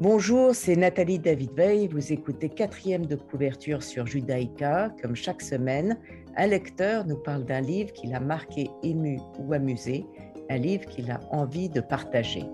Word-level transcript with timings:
Bonjour, 0.00 0.54
c'est 0.54 0.76
Nathalie 0.76 1.18
David 1.18 1.52
Veil. 1.52 1.86
Vous 1.86 2.10
écoutez 2.10 2.48
quatrième 2.48 3.04
de 3.04 3.16
couverture 3.16 3.82
sur 3.82 4.06
Judaïka. 4.06 4.94
Comme 5.02 5.14
chaque 5.14 5.42
semaine, 5.42 6.00
un 6.38 6.46
lecteur 6.46 7.06
nous 7.06 7.18
parle 7.18 7.44
d'un 7.44 7.60
livre 7.60 7.92
qui 7.92 8.06
l'a 8.06 8.18
marqué, 8.18 8.70
ému 8.82 9.20
ou 9.38 9.52
amusé, 9.52 10.06
un 10.48 10.56
livre 10.56 10.86
qu'il 10.86 11.10
a 11.10 11.20
envie 11.30 11.68
de 11.68 11.82
partager. 11.82 12.44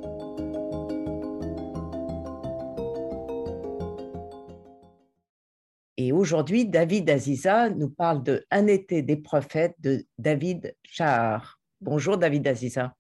Et 5.96 6.10
aujourd'hui, 6.10 6.66
David 6.66 7.08
Aziza 7.08 7.70
nous 7.70 7.90
parle 7.90 8.24
de 8.24 8.44
Un 8.50 8.66
été 8.66 9.02
des 9.02 9.18
prophètes 9.18 9.76
de 9.78 10.04
David 10.18 10.74
Chahar. 10.82 11.60
Bonjour 11.80 12.18
David 12.18 12.48
Aziza. 12.48 12.96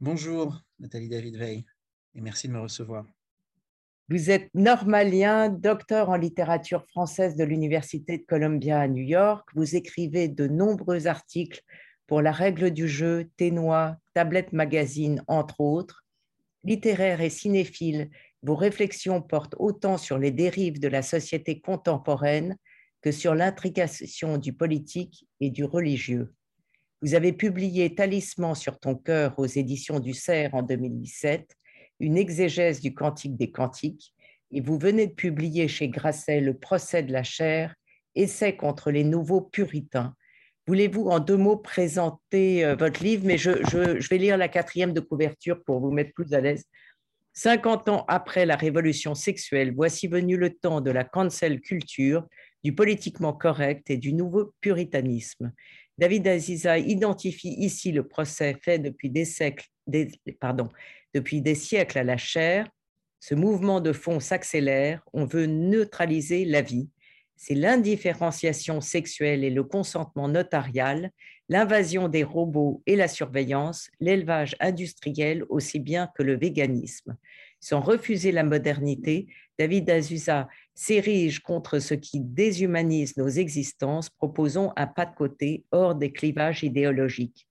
Bonjour 0.00 0.58
Nathalie 0.78 1.10
David 1.10 1.36
Veil 1.36 1.66
et 2.14 2.22
merci 2.22 2.48
de 2.48 2.54
me 2.54 2.60
recevoir. 2.60 3.04
Vous 4.10 4.30
êtes 4.30 4.48
normalien, 4.54 5.50
docteur 5.50 6.08
en 6.08 6.16
littérature 6.16 6.86
française 6.86 7.36
de 7.36 7.44
l'Université 7.44 8.16
de 8.16 8.22
Columbia 8.22 8.80
à 8.80 8.88
New 8.88 9.04
York. 9.04 9.46
Vous 9.54 9.76
écrivez 9.76 10.28
de 10.28 10.46
nombreux 10.46 11.08
articles 11.08 11.60
pour 12.06 12.22
La 12.22 12.32
règle 12.32 12.70
du 12.70 12.88
jeu, 12.88 13.28
Ténois, 13.36 13.98
Tablette 14.14 14.54
Magazine, 14.54 15.22
entre 15.26 15.60
autres. 15.60 16.06
Littéraire 16.64 17.20
et 17.20 17.28
cinéphile, 17.28 18.08
vos 18.42 18.54
réflexions 18.54 19.20
portent 19.20 19.56
autant 19.58 19.98
sur 19.98 20.16
les 20.16 20.30
dérives 20.30 20.80
de 20.80 20.88
la 20.88 21.02
société 21.02 21.60
contemporaine 21.60 22.56
que 23.02 23.12
sur 23.12 23.34
l'intrication 23.34 24.38
du 24.38 24.54
politique 24.54 25.26
et 25.40 25.50
du 25.50 25.64
religieux. 25.64 26.32
Vous 27.02 27.14
avez 27.14 27.34
publié 27.34 27.94
Talisman 27.94 28.54
sur 28.54 28.80
ton 28.80 28.94
cœur 28.94 29.38
aux 29.38 29.44
éditions 29.44 30.00
du 30.00 30.14
Cerf 30.14 30.54
en 30.54 30.62
2017 30.62 31.58
une 32.00 32.16
exégèse 32.16 32.80
du 32.80 32.94
Cantique 32.94 33.36
des 33.36 33.50
Cantiques, 33.50 34.14
et 34.50 34.60
vous 34.60 34.78
venez 34.78 35.06
de 35.06 35.12
publier 35.12 35.68
chez 35.68 35.88
Grasset 35.88 36.40
Le 36.40 36.54
procès 36.54 37.02
de 37.02 37.12
la 37.12 37.22
chair, 37.22 37.74
essai 38.14 38.56
contre 38.56 38.90
les 38.90 39.04
nouveaux 39.04 39.42
puritains. 39.42 40.14
Voulez-vous 40.66 41.08
en 41.08 41.18
deux 41.18 41.36
mots 41.36 41.56
présenter 41.56 42.64
euh, 42.64 42.74
votre 42.74 43.02
livre? 43.02 43.24
Mais 43.24 43.38
je, 43.38 44.08
vais 44.08 44.18
lire 44.18 44.36
la 44.36 44.48
quatrième 44.48 44.92
de 44.92 45.00
couverture 45.00 45.62
pour 45.64 45.80
vous 45.80 45.90
mettre 45.90 46.12
plus 46.12 46.32
à 46.34 46.40
l'aise. 46.40 46.64
50 47.34 47.88
ans 47.88 48.04
après 48.08 48.46
la 48.46 48.56
révolution 48.56 49.14
sexuelle, 49.14 49.72
voici 49.74 50.08
venu 50.08 50.36
le 50.36 50.50
temps 50.50 50.80
de 50.80 50.90
la 50.90 51.04
cancel 51.04 51.60
culture, 51.60 52.26
du 52.64 52.74
politiquement 52.74 53.32
correct 53.32 53.88
et 53.90 53.96
du 53.96 54.12
nouveau 54.12 54.52
puritanisme. 54.60 55.52
David 55.96 56.26
Aziza 56.26 56.78
identifie 56.78 57.54
ici 57.58 57.92
le 57.92 58.06
procès 58.06 58.56
fait 58.62 58.78
depuis 58.78 59.08
des 59.08 59.24
siècles, 59.24 59.66
pardon, 60.40 60.68
depuis 61.14 61.40
des 61.40 61.54
siècles 61.54 61.98
à 61.98 62.04
la 62.04 62.16
chair, 62.16 62.68
ce 63.20 63.34
mouvement 63.34 63.80
de 63.80 63.92
fond 63.92 64.20
s'accélère, 64.20 65.02
on 65.12 65.24
veut 65.24 65.46
neutraliser 65.46 66.44
la 66.44 66.62
vie. 66.62 66.88
C'est 67.36 67.54
l'indifférenciation 67.54 68.80
sexuelle 68.80 69.44
et 69.44 69.50
le 69.50 69.64
consentement 69.64 70.28
notarial, 70.28 71.10
l'invasion 71.48 72.08
des 72.08 72.24
robots 72.24 72.82
et 72.86 72.96
la 72.96 73.08
surveillance, 73.08 73.90
l'élevage 74.00 74.56
industriel 74.60 75.44
aussi 75.48 75.80
bien 75.80 76.08
que 76.16 76.22
le 76.22 76.36
véganisme. 76.36 77.16
Sans 77.60 77.80
refuser 77.80 78.30
la 78.30 78.44
modernité, 78.44 79.26
David 79.58 79.90
Azusa 79.90 80.48
s'érige 80.74 81.40
contre 81.40 81.80
ce 81.80 81.94
qui 81.94 82.20
déshumanise 82.20 83.16
nos 83.16 83.28
existences, 83.28 84.10
proposons 84.10 84.72
un 84.76 84.86
pas 84.86 85.06
de 85.06 85.14
côté 85.14 85.64
hors 85.72 85.96
des 85.96 86.12
clivages 86.12 86.62
idéologiques. 86.62 87.47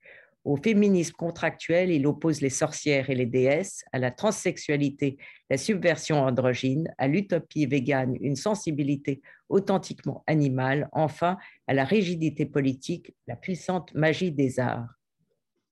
Au 0.48 0.56
féminisme 0.56 1.12
contractuel, 1.12 1.92
il 1.92 2.08
oppose 2.08 2.40
les 2.40 2.50
sorcières 2.50 3.09
et 3.09 3.16
les 3.16 3.26
déesses, 3.26 3.84
à 3.92 4.00
la 4.00 4.12
transsexualité, 4.12 5.17
la 5.50 5.58
subversion 5.58 6.22
androgyne, 6.24 6.88
à 6.97 7.09
l'utopie 7.09 7.66
végane, 7.66 8.16
une 8.22 8.38
sensibilité 8.38 9.22
authentiquement 9.50 10.24
animale, 10.25 10.88
enfin 10.94 11.38
à 11.68 11.74
la 11.74 11.84
rigidité 11.84 12.46
politique, 12.46 13.13
la 13.28 13.35
puissante 13.35 13.94
magie 13.94 14.31
des 14.31 14.62
arts. 14.62 14.88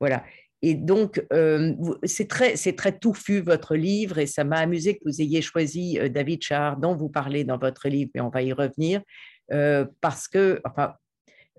Voilà. 0.02 0.26
Et 0.62 0.74
donc, 0.74 1.26
euh, 1.32 1.74
c'est 2.04 2.28
très, 2.28 2.56
très 2.56 3.00
touffu 3.00 3.40
votre 3.40 3.78
livre 3.78 4.18
et 4.18 4.26
ça 4.26 4.44
m'a 4.44 4.58
amusé 4.58 4.98
que 4.98 5.04
vous 5.06 5.22
ayez 5.22 5.42
choisi 5.42 5.98
euh, 6.00 6.10
David 6.10 6.42
Char, 6.44 6.76
dont 6.76 6.98
vous 6.98 7.08
parlez 7.08 7.46
dans 7.46 7.58
votre 7.58 7.88
livre, 7.88 8.12
et 8.14 8.20
on 8.20 8.30
va 8.30 8.42
y 8.42 8.52
revenir, 8.52 9.02
euh, 9.54 9.86
parce 10.02 10.28
que, 10.28 10.60
enfin, 10.66 10.96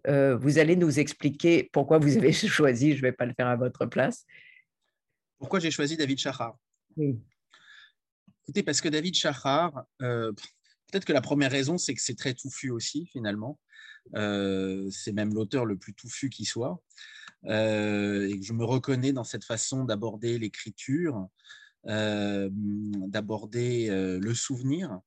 euh, 0.07 0.37
vous 0.37 0.59
allez 0.59 0.77
nous 0.77 0.99
expliquer 0.99 1.69
pourquoi 1.73 1.99
vous 1.99 2.17
avez 2.17 2.33
choisi, 2.33 2.93
je 2.93 2.97
ne 2.97 3.03
vais 3.03 3.13
pas 3.13 3.27
le 3.27 3.35
faire 3.35 3.49
à 3.49 3.57
votre 3.57 3.87
place. 3.87 4.25
Pourquoi 5.39 5.61
j'ai 5.61 5.71
choisi 5.71 5.97
David 5.97 6.19
Chahar 6.19 6.57
oui. 6.97 7.21
Écoutez, 8.45 8.63
parce 8.63 8.81
que 8.81 8.89
David 8.89 9.15
Chahar, 9.15 9.85
euh, 10.01 10.33
peut-être 10.91 11.05
que 11.05 11.13
la 11.13 11.21
première 11.21 11.51
raison, 11.51 11.77
c'est 11.77 11.95
que 11.95 12.01
c'est 12.01 12.15
très 12.15 12.33
touffu 12.33 12.71
aussi, 12.71 13.07
finalement. 13.07 13.61
Euh, 14.15 14.89
c'est 14.91 15.13
même 15.13 15.35
l'auteur 15.35 15.67
le 15.67 15.77
plus 15.77 15.93
touffu 15.93 16.31
qui 16.31 16.47
soit. 16.47 16.81
et 17.45 18.39
je 18.41 18.53
me 18.55 18.65
reconnais 18.65 19.13
dans 19.13 19.25
cette 19.25 19.45
façon 19.45 19.85
d'aborder 19.85 20.39
l'écriture, 20.39 21.29
d'aborder 21.85 23.89
le 23.91 24.35
souvenir 24.35 25.01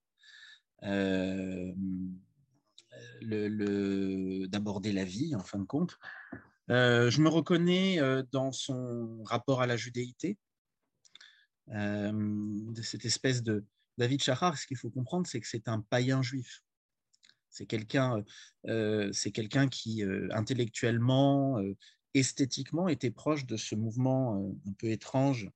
d'aborder 3.22 4.92
la 4.92 5.04
vie, 5.04 5.36
en 5.36 5.44
fin 5.44 5.60
de 5.60 5.66
compte. 5.66 5.98
Euh, 6.70 7.10
je 7.10 7.22
me 7.22 7.30
reconnais 7.30 8.00
euh, 8.00 8.24
dans 8.32 8.52
son 8.52 9.24
rapport 9.24 9.62
à 9.62 9.68
la 9.68 9.76
judéité, 9.76 10.38
euh, 11.70 12.12
de 12.14 12.82
cette 12.82 13.06
espèce 13.06 13.42
de 13.42 13.66
David 13.98 14.22
Chahar. 14.22 14.58
Ce 14.58 14.68
qu'il 14.68 14.78
faut 14.78 14.90
comprendre, 14.90 15.26
c'est 15.28 15.40
que 15.40 15.48
c'est 15.48 15.68
un 15.68 15.82
païen 15.82 16.22
juif. 16.22 16.62
C'est 17.52 17.66
quelqu'un, 17.66 18.24
c'est 19.12 19.32
quelqu'un 19.32 19.68
qui 19.70 20.04
intellectuellement, 20.30 21.59
esthétiquement, 22.14 22.88
était 22.88 23.09
proche 23.09 23.48
de 23.48 23.58
ce 23.58 23.74
mouvement 23.74 24.56
un 24.68 24.74
peu 24.74 24.92
étrange 24.92 25.50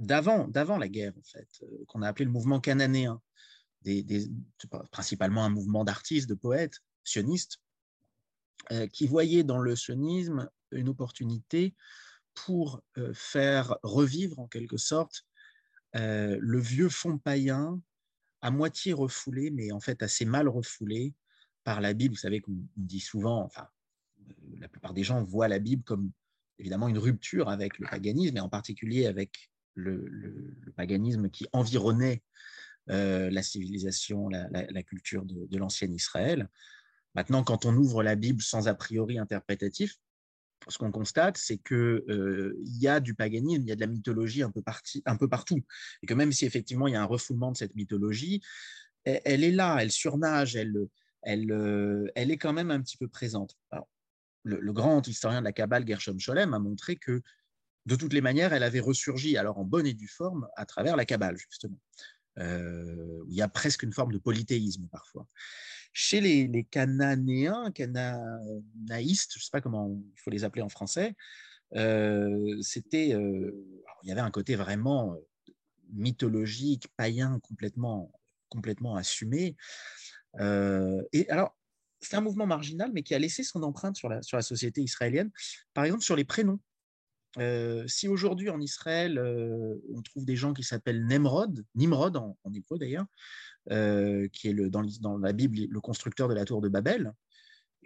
d'avant, 0.00 0.48
d'avant 0.48 0.78
la 0.78 0.88
guerre, 0.88 1.12
en 1.16 1.22
fait, 1.22 1.64
qu'on 1.86 2.02
a 2.02 2.08
appelé 2.08 2.24
le 2.24 2.32
mouvement 2.32 2.58
cananéen 2.58 3.22
principalement 4.90 5.44
un 5.44 5.50
mouvement 5.50 5.84
d'artistes, 5.84 6.28
de 6.28 6.34
poètes, 6.34 6.80
sionistes, 7.04 7.58
euh, 8.72 8.86
qui 8.86 9.06
voyaient 9.06 9.44
dans 9.44 9.58
le 9.58 9.76
sionisme 9.76 10.48
une 10.70 10.88
opportunité 10.88 11.74
pour 12.32 12.82
euh, 12.98 13.12
faire 13.14 13.76
revivre 13.82 14.38
en 14.38 14.48
quelque 14.48 14.76
sorte 14.76 15.26
euh, 15.96 16.38
le 16.40 16.58
vieux 16.58 16.88
fond 16.88 17.18
païen 17.18 17.80
à 18.40 18.50
moitié 18.50 18.92
refoulé, 18.92 19.50
mais 19.50 19.70
en 19.70 19.80
fait 19.80 20.02
assez 20.02 20.24
mal 20.24 20.48
refoulé 20.48 21.14
par 21.62 21.80
la 21.80 21.94
Bible. 21.94 22.14
Vous 22.14 22.20
savez 22.20 22.40
qu'on 22.40 22.56
dit 22.76 23.00
souvent, 23.00 23.42
enfin, 23.42 23.68
la 24.58 24.68
plupart 24.68 24.94
des 24.94 25.04
gens 25.04 25.22
voient 25.24 25.48
la 25.48 25.58
Bible 25.58 25.82
comme 25.84 26.10
évidemment 26.58 26.88
une 26.88 26.98
rupture 26.98 27.48
avec 27.48 27.78
le 27.78 27.86
paganisme, 27.86 28.36
et 28.36 28.40
en 28.40 28.48
particulier 28.48 29.06
avec 29.06 29.50
le, 29.74 30.54
paganisme 30.76 31.30
qui 31.30 31.46
environnait 31.52 32.22
la 32.86 33.42
civilisation, 33.42 34.28
la, 34.28 34.82
culture 34.82 35.24
de, 35.24 35.58
l'ancien 35.58 35.90
Israël. 35.90 36.48
Maintenant, 37.14 37.44
quand 37.44 37.64
on 37.64 37.74
ouvre 37.76 38.02
la 38.02 38.16
Bible 38.16 38.42
sans 38.42 38.68
a 38.68 38.74
priori 38.74 39.18
interprétatif, 39.18 39.96
ce 40.68 40.78
qu'on 40.78 40.90
constate, 40.90 41.36
c'est 41.36 41.58
qu'il 41.58 41.76
euh, 41.76 42.58
y 42.64 42.88
a 42.88 43.00
du 43.00 43.14
paganisme, 43.14 43.62
il 43.62 43.68
y 43.68 43.72
a 43.72 43.76
de 43.76 43.80
la 43.80 43.86
mythologie 43.86 44.42
un 44.42 44.50
peu, 44.50 44.62
partout. 44.62 45.64
Et 46.02 46.06
que 46.06 46.14
même 46.14 46.32
si 46.32 46.46
effectivement 46.46 46.86
il 46.86 46.92
y 46.92 46.96
a 46.96 47.02
un 47.02 47.06
refoulement 47.06 47.52
de 47.52 47.56
cette 47.56 47.74
mythologie, 47.74 48.42
elle, 49.04 49.44
est 49.44 49.50
là, 49.50 49.78
elle 49.80 49.90
surnage, 49.90 50.56
euh, 50.56 50.86
elle, 52.14 52.30
est 52.30 52.38
quand 52.38 52.52
même 52.54 52.70
un 52.70 52.80
petit 52.80 52.96
peu 52.96 53.08
présente. 53.08 53.58
le, 54.44 54.72
grand 54.72 55.06
historien 55.06 55.40
de 55.40 55.44
la 55.44 55.52
Kabbale, 55.52 55.86
Gershom 55.86 56.18
Scholem, 56.18 56.54
a 56.54 56.58
montré 56.58 56.96
que 56.96 57.22
de 57.86 57.96
toutes 57.96 58.14
les 58.14 58.22
manières, 58.22 58.54
elle 58.54 58.62
avait 58.62 58.80
ressurgi, 58.80 59.36
alors 59.36 59.58
en 59.58 59.64
bonne 59.64 59.86
et 59.86 59.92
due 59.92 60.08
forme, 60.08 60.48
à 60.56 60.64
travers 60.64 60.96
la 60.96 61.04
Kabbale, 61.04 61.36
justement. 61.36 61.78
Euh, 62.38 63.24
il 63.28 63.34
y 63.34 63.42
a 63.42 63.48
presque 63.48 63.82
une 63.82 63.92
forme 63.92 64.12
de 64.12 64.18
polythéisme 64.18 64.88
parfois. 64.90 65.26
Chez 65.92 66.20
les, 66.20 66.64
cananéens, 66.64 67.70
canaïstes, 67.70 69.32
je 69.34 69.38
ne 69.38 69.42
sais 69.42 69.50
pas 69.52 69.60
comment 69.60 69.90
il 69.90 70.20
faut 70.20 70.30
les 70.30 70.42
appeler 70.42 70.62
en 70.62 70.68
français, 70.68 71.14
euh, 71.76 72.60
c'était, 72.62 73.14
euh, 73.14 73.52
il 74.02 74.08
y 74.08 74.12
avait 74.12 74.20
un 74.20 74.30
côté 74.30 74.56
vraiment 74.56 75.16
mythologique, 75.92 76.88
païen, 76.96 77.38
complètement, 77.40 78.10
complètement 78.48 78.96
assumé. 78.96 79.56
et 80.40 81.30
alors, 81.30 81.56
c'est 82.00 82.16
un 82.16 82.20
mouvement 82.20 82.46
marginal, 82.46 82.90
mais 82.92 83.02
qui 83.02 83.14
a 83.14 83.18
laissé 83.18 83.44
son 83.44 83.62
empreinte 83.62 83.96
sur 83.96 84.08
la 84.08 84.42
société 84.42 84.82
israélienne, 84.82 85.30
par 85.72 85.84
exemple 85.84 86.02
sur 86.02 86.16
les 86.16 86.24
prénoms. 86.24 86.60
Si 87.86 88.08
aujourd'hui 88.08 88.50
en 88.50 88.60
Israël, 88.60 89.18
on 89.92 90.02
trouve 90.02 90.24
des 90.24 90.36
gens 90.36 90.52
qui 90.52 90.62
s'appellent 90.62 91.06
Nemrod, 91.06 91.64
Nimrod 91.74 92.16
en, 92.16 92.36
hébreu 92.54 92.78
d'ailleurs, 92.78 93.06
qui 93.68 94.48
est 94.48 94.52
le, 94.52 94.70
dans, 94.70 94.82
dans, 95.00 95.18
la 95.18 95.32
Bible 95.32 95.58
le 95.68 95.80
constructeur 95.80 96.28
de 96.28 96.34
la 96.34 96.44
tour 96.44 96.60
de 96.60 96.68
Babel, 96.68 97.12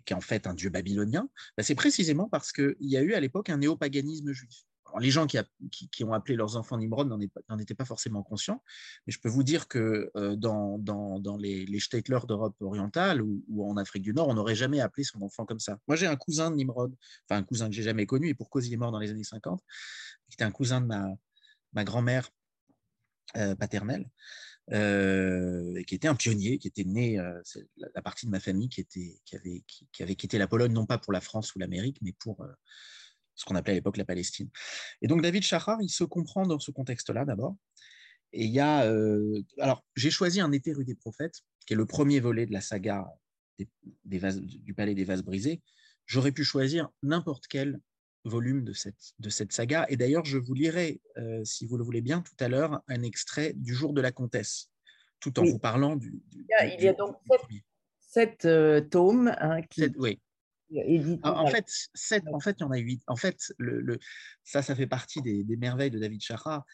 qui 0.05 0.13
est 0.13 0.17
en 0.17 0.21
fait 0.21 0.47
un 0.47 0.55
dieu 0.55 0.71
babylonien, 0.71 1.29
bah, 1.57 1.63
c'est 1.63 1.75
précisément 1.75 2.29
parce 2.29 2.53
qu'il 2.53 2.77
y 2.81 2.97
a 2.97 3.03
eu 3.03 3.15
à 3.15 3.21
l'époque 3.21 3.51
un 3.51 3.59
néopaganisme 3.59 4.33
juif. 4.33 4.65
Les 5.01 5.11
gens 5.11 5.27
qui, 5.27 6.05
ont 6.05 6.13
appelé 6.13 6.37
leurs 6.37 6.57
enfants 6.57 6.79
Nimrod 6.79 7.09
n'en 7.49 7.59
étaient 7.59 7.75
pas 7.75 7.85
forcément 7.85 8.23
conscients, 8.23 8.63
mais 9.07 9.13
je 9.13 9.21
peux 9.21 9.29
vous 9.29 9.43
dire 9.43 9.69
que 9.69 10.11
euh, 10.17 10.37
dans, 10.37 11.37
les, 11.39 11.67
les 11.67 11.79
d'Europe 12.27 12.57
orientale 12.61 13.21
ou, 13.23 13.65
en 13.65 13.77
Afrique 13.77 14.03
du 14.03 14.15
Nord, 14.15 14.29
on 14.29 14.35
n'aurait 14.35 14.55
jamais 14.55 14.81
appelé 14.81 15.05
son 15.05 15.23
enfant 15.23 15.45
comme 15.45 15.61
ça. 15.61 15.79
Moi, 15.87 15.97
j'ai 15.97 16.07
un 16.07 16.17
cousin 16.17 16.51
de 16.51 16.57
Nimrod, 16.57 16.95
enfin 17.29 17.41
un 17.41 17.43
cousin 17.43 17.69
que 17.69 17.75
j'ai 17.75 17.83
jamais 17.83 18.07
connu, 18.07 18.29
et 18.29 18.35
pour 18.35 18.51
cause 18.51 18.67
il 18.67 18.73
est 18.73 18.77
mort 18.77 18.93
dans 18.93 18.99
les 18.99 19.11
années 19.11 19.25
50, 19.25 19.61
qui 20.29 20.35
était 20.35 20.45
un 20.45 20.51
cousin 20.51 20.81
de 20.81 20.87
ma, 20.87 21.85
grand-mère 21.85 22.31
euh, 23.37 23.55
paternelle, 23.55 24.09
euh, 24.73 25.83
qui 25.85 25.95
était 25.95 26.09
un 26.09 26.15
pionnier, 26.15 26.59
qui 26.59 26.69
était 26.69 26.85
né, 26.85 27.19
c'est 27.45 27.67
la, 27.77 28.03
partie 28.03 28.27
de 28.27 28.31
ma 28.31 28.41
famille 28.41 28.69
qui, 28.69 28.87
avait 30.01 30.15
quitté 30.15 30.39
la 30.39 30.47
Pologne, 30.47 30.73
non 30.73 30.87
pas 30.87 30.99
pour 30.99 31.13
la 31.13 31.21
France 31.21 31.55
ou 31.55 31.59
l'Amérique, 31.59 31.99
mais 32.03 32.13
pour 32.13 32.47
ce 33.39 33.45
qu'on 33.45 33.55
appelait 33.55 33.73
à 33.73 33.77
l'époque 33.77 33.97
la 33.97 34.05
Palestine. 34.05 34.51
Et 35.01 35.07
donc 35.07 35.23
David 35.23 35.43
Shachar, 35.43 35.81
il 35.81 35.89
se 35.89 36.05
comprend 36.05 36.45
dans 36.45 36.59
ce 36.59 36.71
contexte-là 36.71 37.25
d'abord. 37.25 37.57
Et 38.33 38.45
il 38.45 38.51
y 38.51 38.61
a, 38.61 38.85
euh, 38.85 39.43
alors 39.59 39.85
j'ai 39.97 40.11
choisi 40.11 40.41
un 40.41 40.53
été 40.53 40.73
rue 40.73 40.85
des 40.85 40.97
prophètes, 40.97 41.41
qui 41.67 41.73
est 41.73 41.77
le 41.77 41.87
premier 41.87 42.21
volet 42.21 42.45
de 42.45 42.53
la 42.53 42.61
saga 42.61 43.07
des, 44.05 44.19
vases, 44.19 44.41
du 44.41 44.75
palais 44.75 44.95
des 44.95 45.05
vases 45.05 45.23
brisés. 45.23 45.63
J'aurais 46.07 46.33
pu 46.33 46.45
choisir 46.45 46.89
n'importe 47.03 47.47
quel 47.47 47.81
volume 48.25 48.65
de 48.65 48.73
cette, 48.73 49.15
de 49.19 49.31
cette 49.31 49.53
saga. 49.53 49.87
Et 49.89 49.97
d'ailleurs, 49.97 50.25
je 50.25 50.37
vous 50.37 50.55
lirai, 50.55 51.01
euh, 51.17 51.43
si 51.45 51.65
vous 51.65 51.79
le 51.79 51.85
voulez 51.85 52.01
bien, 52.03 52.23
tout 52.23 52.37
à 52.41 52.49
l'heure, 52.49 52.83
un 52.89 53.03
extrait 53.03 53.53
du 53.55 53.75
jour 53.75 53.93
de 53.93 54.01
la 54.01 54.13
comtesse, 54.13 54.71
tout 55.21 55.39
en 55.39 55.45
vous 55.45 55.59
parlant 55.59 55.97
du. 55.97 56.21
il, 56.33 56.83
y 56.83 56.89
a, 56.89 56.93
donc 56.93 57.17
sept, 58.01 58.45
euh, 58.45 58.81
tomes 58.81 59.35
hein, 59.39 59.63
qui, 59.63 59.87
oui. 59.97 60.21
En 61.23 61.47
fait, 61.47 61.67
en 62.33 62.41
fait, 62.41 62.57
il 62.59 62.63
y 62.63 62.65
en 62.65 62.71
a 62.71 62.79
huit. 62.79 63.03
En 63.07 63.17
fait, 63.17 63.53
le, 63.59 63.99
ça, 64.45 64.63
ça 64.63 64.75
fait 64.75 64.87
partie 64.87 65.23
des, 65.23 65.45
merveilles 65.57 65.91
de 65.91 65.99
David 65.99 66.21
Chara. 66.21 66.65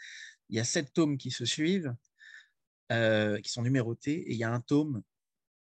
Il 0.48 0.56
y 0.56 0.60
a 0.60 0.64
sept 0.64 0.92
tomes 0.92 1.16
qui 1.16 1.30
se 1.30 1.44
suivent, 1.44 1.94
euh, 2.92 3.40
qui 3.40 3.50
sont 3.50 3.62
numérotés, 3.62 4.18
et 4.28 4.32
il 4.32 4.36
y 4.36 4.44
a 4.44 4.52
un 4.52 4.60
tome 4.60 5.02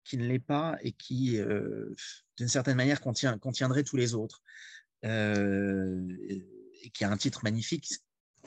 qui 0.04 0.18
ne 0.18 0.28
l'est 0.28 0.40
pas 0.40 0.78
et 0.82 0.92
qui, 0.94 1.40
euh, 1.40 1.94
d'une 2.38 2.48
certaine 2.48 2.78
manière, 2.78 3.02
contient, 3.02 3.38
contiendrait 3.38 3.84
tous 3.84 3.98
les 3.98 4.14
autres, 4.14 4.42
euh, 5.06 6.06
et 6.82 6.90
qui 6.92 7.04
a 7.04 7.12
un 7.12 7.18
titre 7.18 7.42
magnifique. 7.44 7.88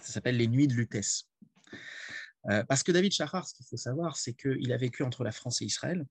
Ça 0.00 0.12
s'appelle 0.12 0.36
Les 0.36 0.46
Nuits 0.46 0.68
de 0.68 0.74
Lutèce. 0.74 1.28
parce 2.68 2.82
que 2.82 2.92
David 2.92 3.12
Chahar, 3.12 3.46
ce 3.46 3.54
qu'il 3.54 3.66
faut 3.66 3.76
savoir, 3.76 4.16
c'est 4.16 4.34
qu'il 4.34 4.72
a 4.72 4.76
vécu 4.76 5.02
entre 5.02 5.24
la 5.24 5.32
France 5.32 5.60
et 5.62 5.66
Israël. 5.66 6.06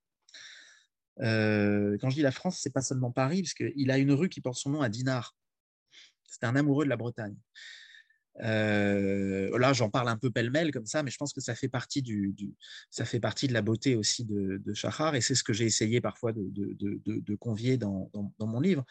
Euh, 1.22 1.98
quand 2.00 2.10
je 2.10 2.16
dis 2.16 2.22
la 2.22 2.32
France, 2.32 2.60
c'est 2.62 2.74
pas 2.74 2.82
seulement 2.82 3.12
Paris, 3.12 3.42
parce 3.42 3.54
qu'il 3.54 3.92
a 3.92 3.98
une 3.98 4.12
rue 4.12 4.30
qui 4.30 4.42
porte 4.42 4.58
son 4.58 4.72
nom 4.72 4.82
à 4.82 4.90
Dinard. 4.90 5.36
C'était 6.28 6.46
un 6.46 6.56
amoureux 6.56 6.86
de 6.86 6.90
la 6.90 6.98
Bretagne. 6.98 7.36
Euh, 8.42 9.58
là, 9.58 9.74
j'en 9.74 9.90
parle 9.90 10.08
un 10.08 10.18
peu 10.18 10.32
pêle-mêle 10.32 10.72
comme 10.72 10.86
ça, 10.86 11.04
mais 11.04 11.12
je 11.12 11.18
pense 11.18 11.34
que 11.34 11.42
ça 11.42 11.56
fait 11.56 11.68
partie, 11.68 12.02
du, 12.02 12.34
ça 12.90 13.04
fait 13.04 13.20
partie 13.20 13.48
de 13.48 13.54
la 13.54 13.62
beauté 13.62 13.96
aussi 13.96 14.24
de, 14.24 14.62
de 14.66 15.16
et 15.16 15.22
c'est 15.22 15.36
ce 15.36 15.44
que 15.44 15.52
j'ai 15.52 15.66
essayé 15.66 16.00
parfois 16.00 16.32
de, 16.32 16.50
de, 16.50 17.02
de 17.06 17.36
convier 17.36 17.78
dans, 17.78 18.10
dans, 18.14 18.48
mon 18.48 18.62
livre. 18.62 18.86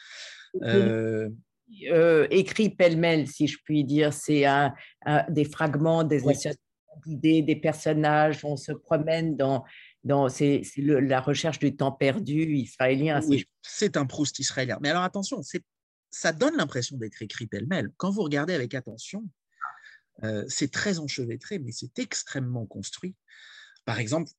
Euh, 0.62 1.30
écrit 2.30 2.70
pêle-mêle, 2.70 3.26
si 3.26 3.46
je 3.46 3.58
puis 3.64 3.84
dire, 3.84 4.12
c'est 4.12 4.44
un, 4.44 4.74
des 5.30 5.44
fragments, 5.44 6.04
des 6.04 6.24
idées, 7.06 7.42
des 7.42 7.56
personnages, 7.56 8.44
on 8.44 8.56
se 8.56 8.72
promène 8.72 9.36
dans, 9.36 9.64
c'est 10.28 10.62
la 10.76 11.20
recherche 11.20 11.58
du 11.58 11.76
temps 11.76 11.92
perdu 11.92 12.54
israélien. 12.54 13.20
Oui, 13.26 13.46
c'est 13.62 13.96
un 13.96 14.06
Proust 14.06 14.38
israélien. 14.38 14.78
Mais 14.80 14.90
alors 14.90 15.02
attention, 15.02 15.42
ça 16.10 16.32
donne 16.32 16.56
l'impression 16.56 16.96
d'être 16.96 17.20
écrit 17.22 17.46
pêle-mêle. 17.46 17.90
Quand 17.96 18.10
vous 18.10 18.22
regardez 18.22 18.54
avec 18.54 18.74
attention, 18.74 19.28
euh, 20.24 20.44
c'est 20.48 20.70
très 20.70 20.98
enchevêtré, 20.98 21.58
mais 21.58 21.72
c'est 21.72 21.98
extrêmement 21.98 22.66
construit. 22.66 23.14
Par 23.84 23.98
exemple, 23.98 24.30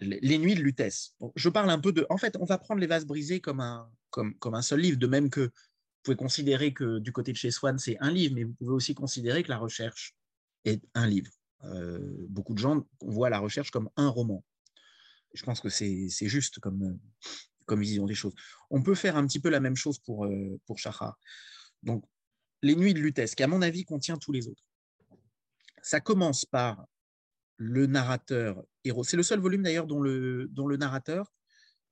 Les 0.00 0.38
Nuits 0.38 0.54
de 0.54 0.62
Lutèce. 0.62 1.14
je 1.34 1.48
parle 1.48 1.70
un 1.70 1.80
peu 1.80 1.92
de. 1.92 2.06
En 2.10 2.18
fait, 2.18 2.36
on 2.38 2.44
va 2.44 2.58
prendre 2.58 2.80
Les 2.80 2.86
Vases 2.86 3.06
brisés 3.06 3.40
comme 3.40 3.60
un, 3.60 3.90
comme, 4.10 4.34
comme 4.38 4.54
un 4.54 4.62
seul 4.62 4.80
livre, 4.80 4.98
de 4.98 5.06
même 5.06 5.30
que 5.30 5.40
vous 5.40 6.02
pouvez 6.02 6.16
considérer 6.16 6.72
que 6.72 6.98
du 6.98 7.12
côté 7.12 7.32
de 7.32 7.36
chez 7.36 7.50
Swann, 7.50 7.78
c'est 7.78 7.96
un 8.00 8.10
livre, 8.10 8.34
mais 8.34 8.44
vous 8.44 8.52
pouvez 8.54 8.72
aussi 8.72 8.94
considérer 8.94 9.42
que 9.42 9.48
La 9.48 9.58
Recherche 9.58 10.14
est 10.64 10.82
un 10.94 11.06
livre. 11.06 11.30
Euh, 11.66 12.26
beaucoup 12.28 12.54
de 12.54 12.58
gens 12.58 12.86
voient 13.00 13.30
la 13.30 13.38
recherche 13.38 13.70
comme 13.70 13.88
un 13.96 14.08
roman. 14.08 14.44
Je 15.34 15.42
pense 15.44 15.60
que 15.60 15.68
c'est 15.68 16.08
juste 16.28 16.60
comme, 16.60 16.98
comme 17.66 17.80
vision 17.80 18.06
des 18.06 18.14
choses. 18.14 18.34
On 18.70 18.82
peut 18.82 18.94
faire 18.94 19.16
un 19.16 19.26
petit 19.26 19.40
peu 19.40 19.48
la 19.48 19.60
même 19.60 19.76
chose 19.76 19.98
pour, 19.98 20.26
euh, 20.26 20.60
pour. 20.66 20.78
Donc, 21.82 22.04
Les 22.62 22.76
Nuits 22.76 22.94
de 22.94 23.00
Lutèce, 23.00 23.34
qui 23.34 23.42
à 23.42 23.48
mon 23.48 23.62
avis 23.62 23.84
contient 23.84 24.16
tous 24.16 24.32
les 24.32 24.46
autres. 24.48 24.64
Ça 25.82 26.00
commence 26.00 26.44
par 26.44 26.86
le 27.56 27.86
narrateur 27.86 28.62
héros. 28.84 29.04
C'est 29.04 29.16
le 29.16 29.22
seul 29.22 29.40
volume 29.40 29.62
d'ailleurs 29.62 29.86
dont 29.86 30.00
le, 30.00 30.76
narrateur 30.76 31.32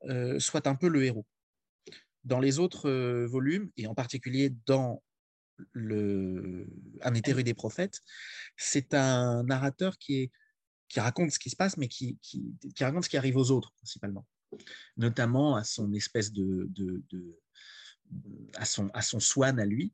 euh, 0.05 0.39
soit 0.39 0.67
un 0.67 0.75
peu 0.75 0.89
le 0.89 1.05
héros. 1.05 1.27
Dans 2.25 2.39
les 2.39 2.61
autres 2.61 2.89
volumes, 3.25 3.71
et 3.77 3.89
en 3.89 3.95
particulier 3.95 4.55
dans 4.67 5.03
le, 5.73 6.67
Un 7.03 7.15
été 7.15 7.33
rue 7.33 7.45
des 7.45 7.55
prophètes, 7.55 8.01
c'est 8.57 8.95
un 8.95 9.43
narrateur 9.45 9.99
qui, 9.99 10.23
est, 10.23 10.31
qui 10.89 11.01
raconte 11.01 11.31
ce 11.31 11.39
qui 11.39 11.51
se 11.51 11.57
passe, 11.57 11.77
mais 11.77 11.89
qui, 11.89 12.19
qui, 12.21 12.45
raconte 12.81 13.05
ce 13.05 13.09
qui 13.09 13.17
arrive 13.17 13.37
aux 13.37 13.51
autres 13.51 13.73
principalement, 13.77 14.27
notamment 14.97 15.57
à 15.57 15.65
son 15.65 15.93
espèce 15.93 16.33
de, 16.33 16.69
de, 16.71 17.03
à, 18.55 18.65
son, 18.65 18.89
à 18.89 19.03
son 19.03 19.21
swan 19.21 19.59
à 19.59 19.65
lui, 19.65 19.93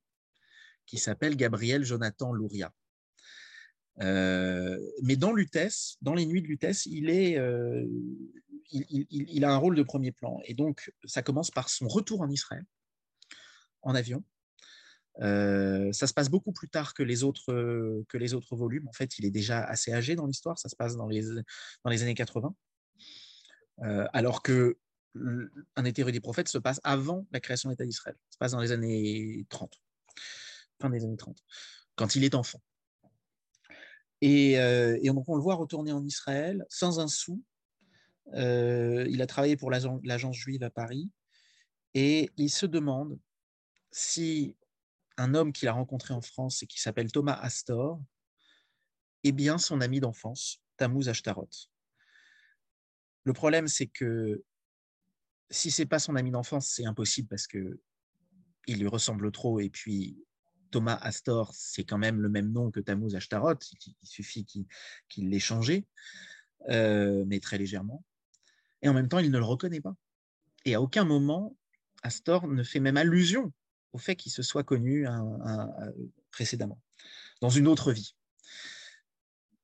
qui 0.87 0.99
s'appelle 0.99 1.37
Gabriel 1.37 1.85
Jonathan 1.85 2.33
Louria. 2.33 2.73
Euh, 4.01 4.79
mais 5.03 5.17
dans 5.17 5.33
Lutèce, 5.33 5.97
dans 6.03 6.15
les 6.15 6.25
nuits 6.27 6.43
de 6.43 6.47
Lutèce, 6.47 6.87
il, 6.87 7.11
est, 7.11 7.37
euh, 7.37 7.85
il, 8.71 8.87
il, 8.91 9.07
il, 9.11 9.45
a 9.45 9.53
un 9.53 9.57
rôle 9.57 9.75
de 9.75 9.83
premier 9.83 10.13
plan. 10.13 10.41
Et 10.45 10.55
donc, 10.55 10.93
ça 11.05 11.23
commence 11.23 11.51
par 11.51 11.69
son 11.69 11.89
retour 11.89 12.21
en 12.21 12.31
Israël, 12.31 12.65
en 13.83 13.95
avion, 13.95 14.25
ça 15.21 16.07
se 16.07 16.13
passe 16.13 16.29
beaucoup 16.29 16.53
plus 16.53 16.69
tard 16.69 16.95
que 16.95 17.03
les, 17.03 17.25
autres, 17.25 18.05
que 18.09 18.19
les 18.19 18.35
autres 18.35 18.57
volumes. 18.57 18.87
En 18.89 18.93
fait, 18.93 19.19
il 19.19 19.25
est 19.25 19.31
déjà 19.31 19.65
assez 19.65 19.93
âgé 19.93 20.15
dans 20.15 20.27
l'histoire. 20.27 20.59
Ça 20.59 20.69
se 20.69 20.77
passe 20.77 20.97
dans 20.97 21.09
les, 21.09 21.23
dans 21.85 21.91
les 21.91 22.03
années 22.03 22.15
80. 22.15 22.55
Euh, 23.83 24.07
alors 24.13 24.43
que 24.43 24.77
Un 25.77 25.85
été 25.85 26.03
rue 26.03 26.13
des 26.13 26.21
prophètes 26.21 26.49
se 26.49 26.59
passe 26.59 26.81
avant 26.85 27.27
la 27.33 27.41
création 27.41 27.69
de 27.69 27.73
l'État 27.73 27.85
d'Israël. 27.85 28.17
Ça 28.29 28.33
se 28.35 28.39
passe 28.39 28.53
dans 28.53 28.61
les 28.61 28.73
années 28.73 29.47
30, 29.49 29.73
fin 30.81 30.91
des 30.91 31.05
années 31.05 31.17
30, 31.17 31.43
quand 31.97 32.15
il 32.15 32.25
est 32.25 32.35
enfant. 32.35 32.61
Et, 34.21 34.53
et 34.53 35.09
donc, 35.09 35.29
on 35.29 35.37
le 35.37 35.43
voit 35.43 35.55
retourner 35.55 35.93
en 35.93 36.05
Israël 36.05 36.65
sans 36.69 37.01
un 37.01 37.09
sou. 37.09 37.43
il 38.35 39.23
a 39.23 39.27
travaillé 39.27 39.57
pour 39.57 39.71
l'agence 39.71 40.37
juive 40.37 40.63
à 40.63 40.71
Paris 40.71 41.11
et 41.95 42.31
il 42.37 42.51
se 42.51 42.67
demande 42.67 43.19
si 43.91 44.57
un 45.19 45.35
homme 45.35 45.53
qu'il 45.53 45.69
a 45.69 45.73
rencontré 45.73 46.15
en 46.15 46.23
France 46.23 46.63
et 46.63 46.67
qui 46.67 46.81
s'appelle 46.81 47.13
Thomas 47.13 47.35
Astor 47.35 48.01
est 49.25 49.33
bien 49.33 49.59
son 49.59 49.81
ami 49.81 50.01
d'enfance, 50.01 50.63
Tammuz 50.77 51.09
Ashtarot. 51.09 51.51
Le 53.25 53.33
problème, 53.33 53.69
c'est 53.69 53.89
que 53.89 54.45
si 55.51 55.71
c'est 55.71 55.87
pas 55.87 55.99
son 55.99 56.15
ami 56.15 56.31
d'enfance, 56.31 56.69
c'est 56.69 56.87
impossible 56.87 57.29
parce 57.29 57.47
que 57.47 57.81
il 58.67 58.79
lui 58.79 58.87
ressemble 58.87 59.33
trop. 59.33 59.61
Et 59.61 59.71
puis 59.71 60.25
Thomas 60.71 60.99
Astor, 61.03 61.53
c'est 61.53 61.85
quand 61.85 61.99
même 61.99 62.21
le 62.21 62.29
même 62.29 62.53
nom 62.53 62.71
que 62.71 62.81
Tammuz 62.81 63.17
Ashtarot. 63.17 63.59
Il, 63.87 63.95
suffit 64.03 64.47
qu'il 65.09 65.31
l'ait 65.31 65.39
changé, 65.41 65.87
euh, 66.69 67.25
mais 67.27 67.41
très 67.41 67.59
légèrement. 67.59 68.05
Et 68.83 68.89
en 68.89 68.95
même 68.95 69.09
temps, 69.09 69.19
il 69.19 69.33
ne 69.33 69.39
le 69.39 69.45
reconnaît 69.45 69.81
pas. 69.81 69.97
Et 70.65 70.75
à 70.75 70.81
aucun 70.81 71.05
moment, 71.05 71.57
Astor 72.05 72.47
ne 72.47 72.63
fait 72.63 72.79
même 72.79 72.97
allusion 72.97 73.53
au 73.93 73.99
fait 73.99 74.17
qu'il 74.17 74.33
se 74.33 74.43
soit 74.43 74.65
connu 74.65 75.07
précédemment, 76.31 76.81
dans 77.41 77.51
une 77.51 77.67
autre 77.67 77.93
vie. 77.93 78.15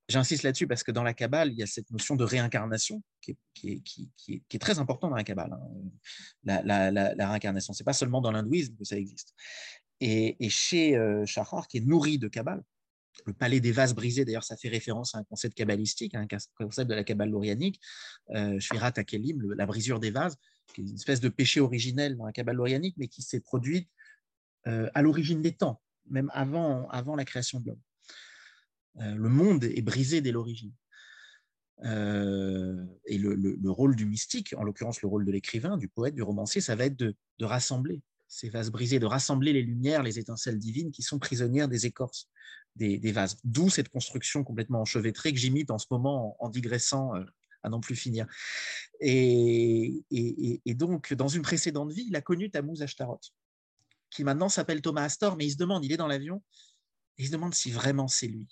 J'insiste 0.09 0.43
là-dessus 0.43 0.67
parce 0.67 0.83
que 0.83 0.93
dans 0.93 1.03
la 1.03 1.15
Kabbale, 1.15 1.51
il 1.51 1.59
y 1.59 1.63
a 1.63 1.67
cette 1.67 1.91
notion 1.91 2.15
de 2.15 2.25
réincarnation 2.25 3.03
qui 3.23 3.39
est, 3.65 4.59
très 4.59 4.79
importante 4.79 5.11
dans 5.11 5.17
la 5.17 5.25
Kabbale. 5.25 5.53
Hein. 5.53 6.63
La, 6.63 7.29
réincarnation, 7.29 7.73
ce 7.73 7.83
n'est 7.83 7.85
pas 7.85 7.95
seulement 7.95 8.21
dans 8.21 8.31
l'hindouisme 8.31 8.77
que 8.77 8.85
ça 8.85 8.97
existe. 8.97 9.35
Et, 10.01 10.37
chez 10.51 10.97
euh, 10.97 11.25
Shahar, 11.25 11.69
qui 11.69 11.79
est 11.79 11.81
nourri 11.81 12.19
de 12.19 12.29
Kabbale, 12.29 12.63
le 13.25 13.33
palais 13.33 13.61
des 13.61 13.73
vases 13.73 13.95
brisés, 13.95 14.27
d'ailleurs, 14.27 14.45
ça 14.45 14.57
fait 14.57 14.69
référence 14.69 15.15
à 15.15 15.19
un 15.19 15.25
concept 15.25 15.57
kabbalistique, 15.57 16.15
un 16.15 16.27
concept 16.59 16.91
de 16.91 16.95
la 16.95 17.05
Kabbale 17.05 17.31
lorianique, 17.31 17.81
euh, 18.35 18.59
Akelim, 18.71 19.55
la 19.55 19.65
brisure 19.65 20.01
des 20.01 20.11
vases, 20.11 20.37
qui 20.75 20.83
est 20.83 20.85
une 20.85 20.95
espèce 20.95 21.21
de 21.21 21.29
péché 21.29 21.61
originel 21.61 22.17
dans 22.17 22.27
la 22.27 22.33
Kabbale 22.33 22.57
lorianique, 22.57 22.97
mais 22.99 23.09
qui 23.09 23.23
s'est 23.23 23.41
produite 23.41 23.89
euh, 23.89 24.04
à 24.67 25.03
l'origine 25.03 25.43
des 25.43 25.53
temps, 25.53 25.81
même 26.09 26.31
avant, 26.33 26.89
avant 26.89 27.17
la 27.17 27.25
création 27.25 27.61
de 27.61 27.67
l'homme. 27.69 27.81
Euh, 29.01 29.15
le 29.15 29.29
monde 29.29 29.65
est 29.65 29.83
brisé 29.83 30.21
dès 30.21 30.33
l'origine. 30.33 30.73
Euh, 31.85 32.85
et 33.07 33.19
le, 33.19 33.71
rôle 33.71 33.97
du 33.97 34.07
mystique, 34.07 34.55
en 34.57 34.63
l'occurrence 34.63 35.03
le 35.03 35.09
rôle 35.09 35.25
de 35.25 35.33
l'écrivain, 35.33 35.77
du 35.77 35.89
poète, 35.89 36.15
du 36.15 36.23
romancier, 36.23 36.61
ça 36.61 36.77
va 36.77 36.85
être 36.85 36.97
de, 36.97 37.15
rassembler 37.41 38.03
ces 38.29 38.49
vases 38.49 38.71
brisés, 38.71 38.99
de 38.99 39.07
rassembler 39.07 39.53
les 39.53 39.63
lumières, 39.63 40.03
les 40.03 40.19
étincelles 40.19 40.59
divines 40.59 40.93
qui 40.93 41.03
sont 41.03 41.19
prisonnières 41.19 41.69
des 41.69 41.87
écorces 41.87 42.29
des, 42.77 42.99
vases. 43.13 43.37
D'où 43.45 43.71
cette 43.71 43.89
construction 43.89 44.45
complètement 44.45 44.81
enchevêtrée 44.81 45.33
que 45.33 45.39
j'imite 45.39 45.71
en 45.71 45.79
ce 45.79 45.87
moment 45.91 46.37
en, 46.41 46.49
digressant 46.49 47.15
euh, 47.15 47.25
à 47.63 47.69
n'en 47.69 47.81
plus 47.81 47.97
finir. 47.97 48.27
Et, 49.01 50.05
donc, 50.67 51.13
dans 51.15 51.29
une 51.29 51.43
précédente 51.43 51.93
vie, 51.93 52.07
il 52.09 52.17
a 52.17 52.21
connu 52.21 52.51
Tammuz 52.51 52.83
Ashtaroth, 52.83 53.33
qui 54.15 54.25
maintenant 54.25 54.49
s'appelle 54.49 54.81
Thomas 54.81 55.03
Astor, 55.03 55.37
mais 55.37 55.45
il 55.47 55.51
se 55.51 55.57
demande, 55.57 55.85
il 55.85 55.93
est 55.93 55.97
dans 55.97 56.07
l'avion, 56.07 56.43
il 57.19 57.27
se 57.27 57.33
demande 57.33 57.55
si 57.55 57.71
vraiment 57.71 58.09
c'est 58.09 58.29
lui. 58.29 58.49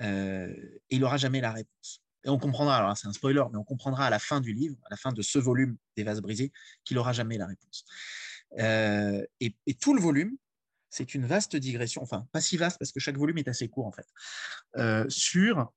Euh, 0.00 0.52
et 0.90 0.96
il 0.96 1.00
n'aura 1.00 1.16
jamais 1.16 1.40
la 1.40 1.52
réponse. 1.52 2.02
Et 2.24 2.28
on 2.28 2.38
comprendra, 2.38 2.76
alors 2.76 2.96
c'est 2.96 3.08
un 3.08 3.12
spoiler, 3.12 3.42
mais 3.50 3.58
on 3.58 3.64
comprendra 3.64 4.06
à 4.06 4.10
la 4.10 4.18
fin 4.18 4.40
du 4.40 4.52
livre, 4.52 4.76
à 4.84 4.90
la 4.90 4.96
fin 4.96 5.12
de 5.12 5.22
ce 5.22 5.38
volume 5.38 5.76
des 5.96 6.04
vases 6.04 6.20
brisés, 6.20 6.52
qu'il 6.84 6.96
n'aura 6.96 7.12
jamais 7.12 7.38
la 7.38 7.46
réponse. 7.46 7.84
Euh, 8.58 9.24
et, 9.40 9.54
tout 9.80 9.94
le 9.94 10.00
volume, 10.00 10.36
c'est 10.90 11.14
une 11.14 11.24
vaste 11.24 11.56
digression, 11.56 12.02
enfin 12.02 12.26
pas 12.32 12.40
si 12.40 12.56
vaste 12.56 12.78
parce 12.78 12.92
que 12.92 13.00
chaque 13.00 13.16
volume 13.16 13.38
est 13.38 13.48
assez 13.48 13.68
court 13.68 13.86
en 13.86 13.92
fait, 13.92 14.06
euh, 14.78 15.04
sur 15.08 15.70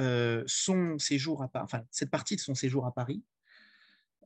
euh, 0.00 0.42
son 0.46 0.98
séjour 0.98 1.42
à 1.42 1.48
Paris, 1.48 1.84
cette 1.90 2.10
partie 2.10 2.34
de 2.36 2.40
son 2.40 2.54
séjour 2.54 2.86
à 2.86 2.92
Paris, 2.92 3.22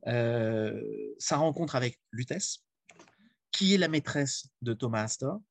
sa 0.05 1.37
rencontre 1.37 1.75
avec 1.75 1.99
Lutèce, 2.11 2.63
qui 3.51 3.73
est 3.73 3.77
la 3.77 3.87
maîtresse 3.87 4.47
de 4.61 4.73
Thomas 4.73 5.03
Astor, 5.03 5.41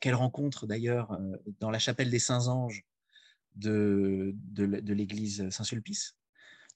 qu'elle 0.00 0.14
rencontre 0.14 0.66
d'ailleurs 0.66 1.18
dans 1.60 1.70
la 1.70 1.78
chapelle 1.78 2.10
des 2.10 2.18
Saints 2.18 2.48
Anges 2.48 2.84
de, 3.56 4.32
de, 4.34 4.66
de 4.66 4.94
l'église 4.94 5.48
Saint-Sulpice. 5.50 6.16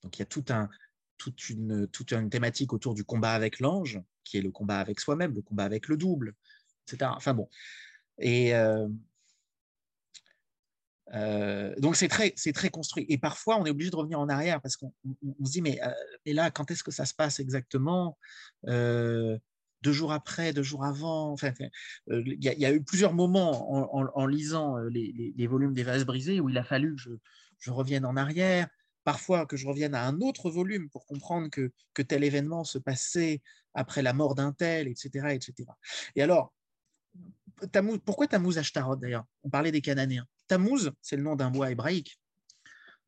Donc 0.02 0.16
il 0.16 0.21
y 0.21 0.23
a 0.23 0.26
tout 0.26 0.44
un, 0.50 0.68
toute 1.16 1.49
une, 1.49 1.87
toute 1.88 2.12
une 2.12 2.30
thématique 2.30 2.73
autour 2.73 2.94
du 2.94 3.04
combat 3.04 3.33
avec 3.33 3.61
l'ange, 3.61 4.00
qui 4.25 4.38
est 4.38 4.42
le 4.42 4.50
combat 4.50 4.78
avec 4.78 5.00
soi-même, 5.00 5.35
le 5.35 5.42
combat 5.42 5.64
avec 5.64 5.88
le 5.88 5.97
double, 5.97 6.35
etc. 6.87 7.11
Enfin 7.14 7.35
bon. 7.35 7.49
Et 8.18 8.54
euh, 8.54 8.88
euh, 11.12 11.75
donc 11.78 11.96
c'est 11.96 12.08
très, 12.08 12.32
c'est 12.37 12.52
très 12.52 12.70
construit. 12.70 13.04
Et 13.08 13.18
parfois, 13.18 13.58
on 13.58 13.66
est 13.66 13.70
obligé 13.70 13.90
de 13.90 13.96
revenir 13.96 14.18
en 14.18 14.28
arrière 14.28 14.61
parce 14.61 14.76
qu'on 14.76 14.92
se 15.44 15.50
dit, 15.50 15.62
mais, 15.62 15.80
euh, 15.82 15.90
là, 16.32 16.50
quand 16.50 16.70
est-ce 16.70 16.82
que 16.82 16.90
ça 16.90 17.04
se 17.04 17.14
passe 17.14 17.40
exactement? 17.40 18.18
Deux 18.66 19.92
jours 19.92 20.12
après, 20.12 20.54
deux 20.54 20.62
jours 20.62 20.84
avant. 20.84 21.32
Enfin, 21.32 21.52
il 22.08 22.42
y, 22.42 22.64
a 22.64 22.73
eu 22.73 22.82
plusieurs 22.82 23.12
moments 23.12 24.16
en, 24.16 24.26
lisant 24.26 24.78
les, 24.78 25.46
volumes 25.46 25.75
des 25.75 25.82
vases 25.82 26.06
brisés 26.06 26.40
où 26.40 26.49
il 26.49 26.56
a 26.56 26.64
fallu 26.64 26.96
que 26.96 27.02
je, 27.58 27.70
revienne 27.70 28.06
en 28.06 28.16
arrière 28.16 28.68
parfois 29.04 29.44
que 29.44 29.58
je 29.58 29.66
revienne 29.66 29.94
à 29.94 30.06
un 30.06 30.23
autre 30.23 30.50
volume 30.50 30.88
pour 30.88 31.04
comprendre 31.04 31.50
que, 31.50 31.70
tel 32.02 32.25
événement 32.25 32.64
se 32.64 32.78
passait 32.78 33.42
après 33.75 34.00
la 34.00 34.14
mort 34.14 34.34
d'un 34.34 34.52
tel, 34.52 34.88
etc., 34.88 35.34
etc. 35.34 35.68
Et 36.16 36.23
alors, 36.23 36.54
pourquoi 38.06 38.26
Tammuz 38.26 38.56
Ashtaroth 38.56 39.00
d'ailleurs? 39.00 39.26
On 39.42 39.50
parlait 39.50 39.70
des 39.70 39.82
Cananéens. 39.82 40.26
Tammuz, 40.46 40.90
c'est 41.00 41.16
le 41.16 41.22
nom 41.22 41.36
d'un 41.36 41.50
mois 41.50 41.70
hébraïque. 41.70 42.18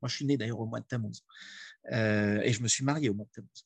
Moi, 0.01 0.09
je 0.09 0.15
suis 0.15 0.25
né 0.25 0.37
d'ailleurs 0.37 0.59
au 0.59 0.65
mois 0.65 0.79
de 0.79 0.85
Tammuz. 0.85 1.23
Euh, 1.91 2.41
et 2.41 2.53
je 2.53 2.61
me 2.61 2.67
suis 2.67 2.83
marié 2.83 3.09
au 3.09 3.13
mois 3.13 3.25
de 3.25 3.31
Tammuz. 3.31 3.65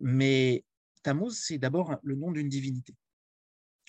Mais 0.00 0.64
Tammuz, 1.02 1.32
c'est 1.34 1.58
d'abord 1.58 1.96
le 2.02 2.14
nom 2.16 2.32
d'une 2.32 2.48
divinité, 2.48 2.94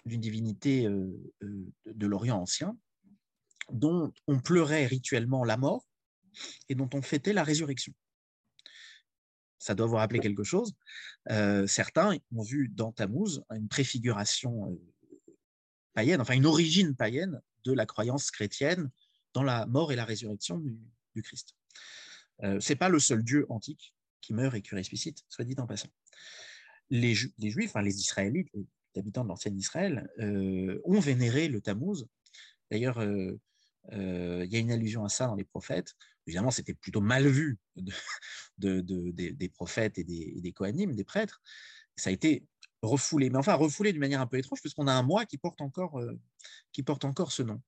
d'une 0.05 0.21
divinité 0.21 0.85
euh, 0.85 1.11
euh, 1.43 1.65
de 1.85 2.07
l'Orient 2.07 2.39
ancien, 2.39 2.77
dont 3.71 4.13
on 4.27 4.39
pleurait 4.39 4.85
rituellement 4.85 5.43
la 5.43 5.57
mort 5.57 5.85
et 6.69 6.75
dont 6.75 6.89
on 6.93 7.01
fêtait 7.01 7.33
la 7.33 7.43
résurrection. 7.43 7.93
Ça 9.57 9.73
doit 9.73 9.87
vous 9.87 9.95
rappeler 9.95 10.19
quelque 10.19 10.43
chose. 10.43 10.75
Certains 11.65 12.17
ont 12.35 12.43
vu 12.43 12.67
dans 12.69 12.91
Tammuz 12.91 13.41
une 13.49 13.67
préfiguration 13.67 14.79
païenne, 15.93 16.21
enfin 16.21 16.35
une 16.35 16.45
origine 16.45 16.95
païenne 16.95 17.41
de 17.63 17.73
la 17.73 17.87
croyance 17.87 18.29
chrétienne 18.29 18.91
dans 19.35 19.43
la 19.43 19.67
mort 19.67 19.91
et 19.91 19.95
la 19.95 20.05
résurrection 20.05 20.57
du, 20.57 21.21
Christ. 21.21 21.55
Euh, 22.43 22.59
Ce 22.59 22.73
n'est 22.73 22.77
pas 22.77 22.89
le 22.89 22.99
seul 22.99 23.23
Dieu 23.23 23.45
antique 23.49 23.93
qui 24.21 24.33
meurt 24.33 24.55
et 24.55 24.61
qui 24.61 24.73
ressuscite, 24.73 25.23
soit 25.29 25.45
dit 25.45 25.55
en 25.59 25.67
passant. 25.67 25.89
Les, 26.89 27.13
Juifs, 27.13 27.69
enfin 27.69 27.83
les 27.83 27.97
Israélites, 27.97 28.49
les 28.53 28.65
habitants 28.99 29.23
de 29.23 29.29
l'ancien 29.29 29.53
Israël, 29.55 30.09
ont 30.83 30.99
vénéré 30.99 31.47
le 31.47 31.61
Tammuz. 31.61 32.05
D'ailleurs, 32.71 33.01
il 33.03 33.39
y 33.91 34.55
a 34.55 34.59
une 34.59 34.71
allusion 34.71 35.05
à 35.05 35.09
ça 35.09 35.27
dans 35.27 35.35
les 35.35 35.43
prophètes. 35.43 35.95
Évidemment, 36.27 36.51
c'était 36.51 36.73
plutôt 36.73 37.01
mal 37.01 37.27
vu 37.27 37.59
de, 37.77 37.91
des, 39.11 39.49
prophètes 39.49 39.97
et 39.99 40.03
des, 40.03 40.41
des 40.41 40.53
des 40.85 41.03
prêtres. 41.03 41.41
Ça 41.95 42.09
a 42.09 42.13
été 42.13 42.45
refoulé, 42.85 43.29
mais 43.29 43.37
enfin 43.37 43.55
refoulé 43.55 43.91
d'une 43.91 44.01
manière 44.01 44.21
un 44.21 44.27
peu 44.27 44.37
étrange, 44.37 44.61
puisqu'on 44.61 44.87
a 44.87 44.93
un 44.93 45.03
mois 45.03 45.25
qui 45.25 45.37
porte 45.37 45.61
encore, 45.61 45.99
euh, 45.99 46.19
qui 46.71 46.83
porte 46.83 47.05
encore 47.05 47.31
ce 47.31 47.43
nom. 47.43 47.61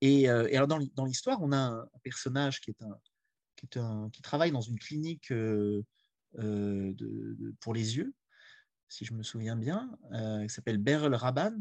Et, 0.00 0.28
euh, 0.28 0.48
alors 0.54 0.68
dans, 0.68 1.04
l'histoire, 1.04 1.38
on 1.42 1.52
a 1.52 1.56
un, 1.56 1.88
personnage 2.02 2.60
qui, 2.60 2.70
est 2.70 2.82
un, 2.82 2.98
qui, 3.56 3.66
est 3.66 3.76
un, 3.78 4.10
qui 4.12 4.22
travaille 4.22 4.52
dans 4.52 4.60
une 4.60 4.78
clinique 4.78 5.32
euh, 5.32 5.82
pour 7.60 7.74
les 7.74 7.96
yeux, 7.96 8.14
si 8.88 9.04
je 9.04 9.14
me 9.14 9.22
souviens 9.22 9.56
bien, 9.56 9.90
qui 10.42 10.54
s'appelle 10.54 10.78
Beryl 10.78 11.14
Raban. 11.14 11.56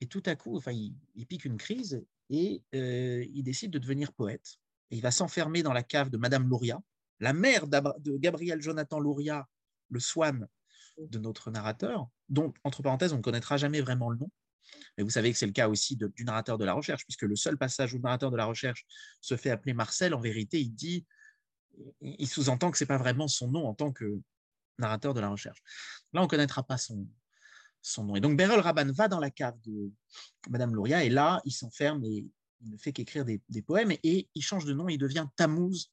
Et 0.00 0.06
tout 0.06 0.22
à 0.26 0.36
coup, 0.36 0.56
enfin, 0.56 0.72
il, 0.72 0.94
il 1.14 1.26
pique 1.26 1.44
une 1.44 1.56
crise 1.56 2.04
et 2.30 2.62
il 2.72 3.42
décide 3.42 3.70
de 3.70 3.78
devenir 3.78 4.12
poète 4.12 4.58
il 4.94 5.02
va 5.02 5.10
s'enfermer 5.10 5.62
dans 5.62 5.72
la 5.72 5.82
cave 5.82 6.10
de 6.10 6.16
Madame 6.16 6.48
Louria, 6.48 6.80
la 7.20 7.32
mère 7.32 7.66
de 7.66 8.16
Gabriel 8.16 8.60
Jonathan 8.60 8.98
Louria, 8.98 9.48
le 9.90 10.00
swan 10.00 10.46
de 10.98 11.18
notre 11.18 11.50
narrateur, 11.50 12.08
dont, 12.28 12.52
entre 12.62 12.82
parenthèses, 12.82 13.12
on 13.12 13.18
ne 13.18 13.22
connaîtra 13.22 13.56
jamais 13.56 13.80
vraiment 13.80 14.10
le 14.10 14.18
nom. 14.18 14.30
Mais 14.96 15.04
vous 15.04 15.10
savez 15.10 15.32
que 15.32 15.38
c'est 15.38 15.46
le 15.46 15.52
cas 15.52 15.68
aussi 15.68 15.96
du 15.96 16.24
narrateur 16.24 16.58
de 16.58 16.64
la 16.64 16.72
recherche, 16.72 17.04
puisque 17.04 17.22
le 17.22 17.36
seul 17.36 17.56
passage 17.56 17.92
où 17.94 17.96
le 17.96 18.02
narrateur 18.02 18.30
de 18.30 18.36
la 18.36 18.44
recherche 18.44 18.84
se 19.20 19.36
fait 19.36 19.50
appeler 19.50 19.74
Marcel, 19.74 20.14
en 20.14 20.20
vérité, 20.20 20.60
il 20.60 20.70
dit, 20.70 21.04
il 22.00 22.28
sous-entend 22.28 22.70
que 22.70 22.78
ce 22.78 22.84
n'est 22.84 22.88
pas 22.88 22.98
vraiment 22.98 23.28
son 23.28 23.50
nom 23.50 23.66
en 23.66 23.74
tant 23.74 23.92
que 23.92 24.20
narrateur 24.78 25.14
de 25.14 25.20
la 25.20 25.28
recherche. 25.28 25.62
Là, 26.12 26.20
on 26.20 26.24
ne 26.24 26.28
connaîtra 26.28 26.62
pas 26.62 26.78
son, 26.78 27.06
son 27.82 28.04
nom. 28.04 28.16
Et 28.16 28.20
donc, 28.20 28.36
Beryl 28.36 28.60
Raban 28.60 28.90
va 28.92 29.08
dans 29.08 29.20
la 29.20 29.30
cave 29.30 29.58
de 29.64 29.90
Madame 30.48 30.74
Louria, 30.74 31.04
et 31.04 31.10
là, 31.10 31.40
il 31.44 31.52
s'enferme 31.52 32.04
et 32.04 32.26
il 32.64 32.72
ne 32.72 32.78
fait 32.78 32.92
qu'écrire 32.92 33.24
des, 33.24 33.62
poèmes 33.62 33.92
et 34.02 34.28
il 34.34 34.42
change 34.42 34.64
de 34.64 34.72
nom, 34.72 34.88
il 34.88 34.98
devient 34.98 35.26
Tammuz 35.36 35.90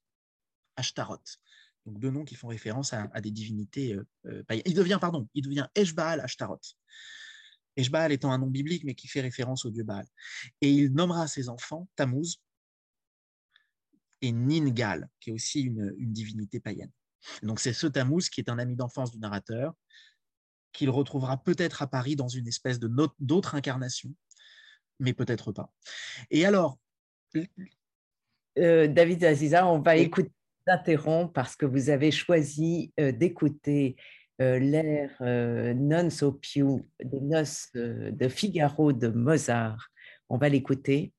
Ashtaroth. 0.76 1.38
Donc 1.84 1.98
deux 1.98 2.10
noms 2.10 2.24
qui 2.24 2.34
font 2.34 2.48
référence 2.48 2.92
à, 2.92 3.20
des 3.20 3.30
divinités 3.30 3.94
euh, 3.94 4.06
euh, 4.26 4.60
Il 4.64 4.74
devient, 4.74 4.98
pardon, 5.00 5.28
il 5.34 5.42
devient 5.42 5.66
Eshbaal 5.74 6.20
Ashtaroth. 6.20 6.76
Eshbaal 7.76 8.12
étant 8.12 8.32
un 8.32 8.38
nom 8.38 8.46
biblique, 8.46 8.84
mais 8.84 8.94
qui 8.94 9.08
fait 9.08 9.20
référence 9.20 9.64
au 9.64 9.70
dieu 9.70 9.84
Baal. 9.84 10.06
Et 10.60 10.70
il 10.70 10.92
nommera 10.92 11.26
ses 11.26 11.48
enfants 11.48 11.88
Tammuz 11.96 12.40
et 14.20 14.32
Ningal, 14.32 15.08
qui 15.20 15.30
est 15.30 15.32
aussi 15.32 15.62
une, 15.62 15.94
divinité 15.98 16.60
païenne. 16.60 16.92
donc 17.42 17.60
c'est 17.60 17.72
ce 17.72 17.86
Tammuz 17.86 18.28
qui 18.28 18.40
est 18.40 18.48
un 18.48 18.58
ami 18.58 18.76
d'enfance 18.76 19.10
du 19.10 19.18
narrateur, 19.18 19.74
qu'il 20.72 20.90
retrouvera 20.90 21.42
peut-être 21.42 21.82
à 21.82 21.86
Paris 21.86 22.16
dans 22.16 22.28
une 22.28 22.48
espèce 22.48 22.78
de 22.78 22.90
d'autre 23.18 23.54
incarnation, 23.54 24.14
mais 25.00 25.12
peut-être 25.12 25.52
pas. 25.52 25.72
Et 26.30 26.46
alors 26.46 26.78
euh, 28.58 28.86
David 28.86 29.24
Aziza, 29.24 29.66
on 29.66 29.80
va 29.80 29.96
écouter 29.96 30.32
d'interrompre 30.66 31.32
parce 31.32 31.56
que 31.56 31.66
vous 31.66 31.90
avez 31.90 32.10
choisi 32.10 32.92
euh, 33.00 33.12
d'écouter 33.12 33.96
euh, 34.42 34.58
l'air 34.58 35.74
Non 35.76 36.10
so 36.10 36.32
più 36.32 36.84
des 37.02 37.20
noces 37.20 37.70
de 37.74 38.28
Figaro 38.28 38.92
de 38.92 39.08
Mozart. 39.08 39.88
On 40.28 40.38
va 40.38 40.48
l'écouter. 40.48 41.12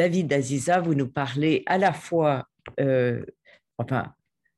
David 0.00 0.32
Aziza, 0.32 0.80
vous 0.80 0.94
nous 0.94 1.08
parlez 1.08 1.62
à 1.66 1.76
la 1.76 1.92
fois, 1.92 2.48
enfin, 3.76 4.14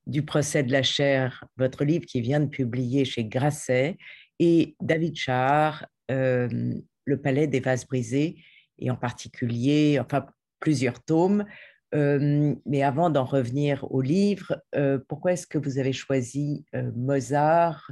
du 0.07 0.25
procès 0.25 0.63
de 0.63 0.71
la 0.71 0.85
chair, 0.85 1.45
votre 1.57 1.83
livre 1.85 2.07
qui 2.07 2.21
vient 2.21 2.39
de 2.39 2.47
publier 2.47 3.05
chez 3.05 3.25
Grasset, 3.25 3.99
et 4.39 4.77
David 4.81 5.17
Char, 5.17 5.85
Le 6.09 7.17
palais 7.21 7.49
des 7.49 7.59
vases 7.59 7.85
brisés, 7.89 8.37
et 8.79 8.89
en 8.93 8.95
particulier, 8.95 9.99
enfin, 9.99 10.27
plusieurs 10.61 11.03
tomes. 11.03 11.45
mais 11.93 12.85
avant 12.85 13.11
d'en 13.11 13.25
revenir 13.25 13.85
au 13.91 14.01
livre, 14.01 14.63
pourquoi 15.09 15.33
est-ce 15.33 15.49
que 15.49 15.59
vous 15.59 15.79
avez 15.79 15.93
choisi 15.93 16.65
Mozart 16.95 17.91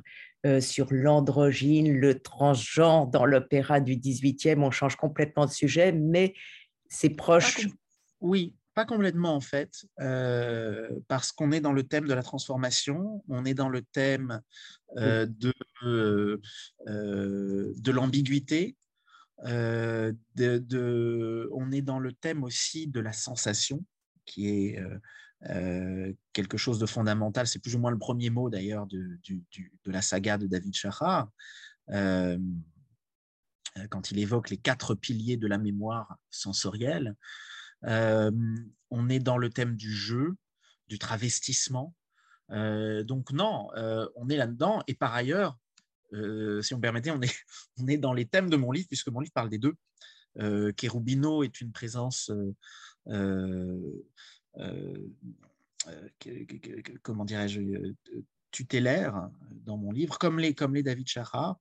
sur 0.61 0.87
l'androgyne, 0.93 1.99
le 1.99 2.21
transgenre 2.21 3.09
dans 3.09 3.27
l'opéra 3.27 3.81
du 3.81 3.97
18e 3.97 4.63
On 4.63 4.71
change 4.71 4.95
complètement 4.95 5.47
de 5.47 5.51
sujet, 5.51 5.91
mais 5.91 6.35
c'est 6.91 7.11
proche. 7.11 7.67
Oui, 8.21 8.55
pas 8.75 8.85
complètement 8.85 9.35
en 9.35 9.41
fait, 9.41 9.87
parce 11.09 11.33
qu'on 11.33 11.53
est 11.53 11.61
dans 11.61 11.73
le 11.73 11.85
thème 11.85 12.07
de 12.07 12.13
la 12.13 12.23
transformation, 12.23 13.25
on 13.29 13.47
est 13.47 13.55
dans 13.55 13.71
le 13.71 13.81
thème 13.81 14.43
de, 14.97 15.55
de 15.83 17.91
l'ambiguïté, 17.91 18.77
euh, 19.47 20.13
de, 20.35 21.49
on 21.53 21.73
est 21.73 21.83
dans 21.83 21.99
le 21.99 22.13
thème 22.13 22.45
aussi 22.45 22.87
de 22.87 23.01
la 23.01 23.13
sensation, 23.13 23.85
qui 24.27 24.49
est 24.49 24.79
euh, 24.79 24.99
euh, 25.49 26.13
quelque 26.33 26.59
chose 26.59 26.79
de 26.79 26.87
fondamental. 26.87 27.47
C'est 27.47 27.59
plus 27.59 27.75
ou 27.75 27.79
moins 27.79 27.91
le 27.91 27.99
premier 27.99 28.31
mot 28.31 28.51
d'ailleurs 28.51 28.87
de, 28.87 29.19
de, 29.29 29.41
la 29.87 30.03
saga 30.03 30.39
de 30.39 30.47
David 30.47 30.75
Chahar, 30.75 31.31
quand 33.89 34.11
il 34.11 34.19
évoque 34.19 34.51
les 34.51 34.57
quatre 34.57 34.95
piliers 34.95 35.37
de 35.37 35.47
la 35.47 35.59
mémoire 35.59 36.17
sensorielle. 36.31 37.15
on 37.83 39.09
est 39.09 39.21
dans 39.21 39.39
le 39.39 39.51
thème 39.51 39.77
du 39.77 39.93
jeu, 39.93 40.37
du 40.89 40.99
travestissement. 40.99 41.95
donc 42.51 43.33
non, 43.33 43.69
on 44.17 44.29
est 44.29 44.37
là-dedans. 44.37 44.83
Et 44.87 44.95
par 44.95 45.15
ailleurs, 45.15 45.57
euh, 46.13 46.61
si 46.63 46.75
on 46.75 46.81
permettait, 46.81 47.11
on 47.11 47.21
est, 47.21 47.35
on 47.79 47.87
est 47.87 47.99
dans 47.99 48.13
les 48.13 48.27
thèmes 48.27 48.51
de 48.51 48.57
mon 48.57 48.73
livre, 48.73 48.89
puisque 48.89 49.09
mon 49.09 49.21
livre 49.21 49.33
parle 49.33 49.51
des 49.51 49.59
deux. 49.59 49.75
Euh, 50.39 50.73
Cherubino 50.79 51.43
est 51.43 51.61
une 51.61 51.73
présence, 51.73 52.31
euh, 53.09 53.83
comment 57.03 57.25
dirais-je, 57.25 57.61
tutélaire 58.51 59.29
dans 59.65 59.77
mon 59.77 59.93
livre, 59.93 60.19
comme 60.19 60.39
les, 60.39 60.55
comme 60.55 60.75
les 60.75 60.83
David 60.83 61.09
Chara. 61.09 61.59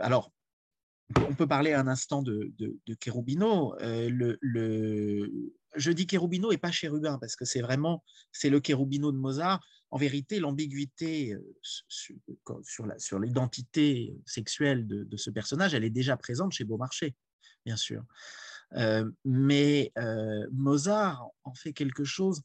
Alors, 0.00 0.32
on 1.28 1.34
peut 1.34 1.46
parler 1.46 1.72
un 1.72 1.88
instant 1.88 2.22
de, 2.22 2.52
de, 2.58 2.96
Cherubino. 3.02 3.74
le, 3.80 4.38
je 5.76 5.90
dis 5.90 6.06
Cherubino 6.08 6.52
et 6.52 6.58
pas 6.58 6.70
chérubin, 6.70 7.18
parce 7.18 7.36
que 7.36 7.44
c'est 7.44 7.60
vraiment 7.60 8.02
c'est 8.32 8.50
le 8.50 8.60
Cherubino 8.64 9.12
de 9.12 9.18
Mozart 9.18 9.60
en 9.92 9.98
vérité, 9.98 10.40
l'ambiguïté 10.40 11.34
euh, 11.34 12.62
sur 12.98 13.18
l'identité 13.18 14.16
sexuelle 14.24 14.86
de, 14.86 15.16
ce 15.16 15.30
personnage, 15.30 15.74
elle 15.74 15.84
est 15.84 15.90
déjà 15.90 16.16
présente 16.16 16.52
chez 16.52 16.64
Beaumarchais, 16.64 17.14
bien 17.66 17.76
sûr. 17.76 18.02
Euh, 18.74 19.10
mais 19.26 19.92
euh, 19.98 20.46
Mozart 20.50 21.28
en 21.44 21.54
fait 21.54 21.74
quelque 21.74 22.04
chose 22.04 22.40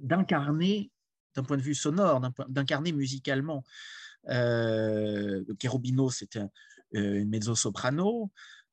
d'incarné 0.00 0.90
d'un 1.34 1.44
point 1.44 1.56
de 1.56 1.62
vue 1.62 1.74
sonore, 1.74 2.20
d'incarné 2.48 2.92
musicalement. 2.92 3.64
Cherubino, 5.60 6.10
c'était 6.10 6.42
une 6.92 7.28
mezzo-soprano. 7.28 8.30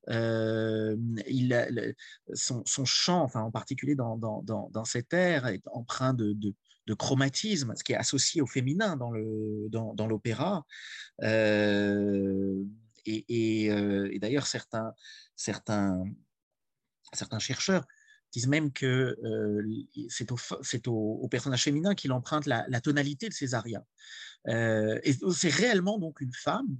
il 0.08 1.94
son, 2.34 2.84
chant, 2.84 3.22
enfin, 3.22 3.42
en 3.42 3.50
particulier 3.50 3.94
dans, 3.94 4.16
dans, 4.16 4.42
dans, 4.42 4.84
cet 4.84 5.12
air, 5.12 5.46
est 5.46 5.62
empreint 5.68 6.14
de, 6.14 6.34
de 6.90 6.94
chromatisme, 6.94 7.72
ce 7.76 7.84
qui 7.84 7.92
est 7.92 7.96
associé 7.96 8.42
au 8.42 8.46
féminin 8.46 8.96
dans 8.96 9.10
l'opéra. 9.10 10.66
Dans 11.20 11.26
euh, 11.28 12.64
et, 13.06 13.70
euh, 13.70 14.08
et, 14.12 14.18
d'ailleurs, 14.18 14.46
certains, 14.46 14.92
certains, 15.36 16.04
certains 17.12 17.38
chercheurs 17.38 17.86
disent 18.32 18.48
même 18.48 18.72
que 18.72 19.16
c'est 20.08 20.88
au, 20.88 21.28
personnage 21.30 21.64
féminin 21.64 21.94
qu'il 21.94 22.12
emprunte 22.12 22.46
la, 22.46 22.80
tonalité 22.80 23.28
de 23.28 23.34
ses 23.34 23.54
arias. 23.54 23.84
et 24.46 25.12
c'est 25.34 25.50
réellement 25.50 25.98
donc 25.98 26.20
une 26.20 26.34
femme 26.34 26.76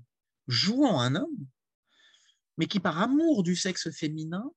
jouant 0.46 1.00
un 1.00 1.14
homme, 1.14 1.46
mais 2.56 2.66
qui 2.66 2.80
par 2.80 3.00
amour 3.00 3.42
du 3.42 3.56
sexe 3.56 3.90
féminin 3.90 4.50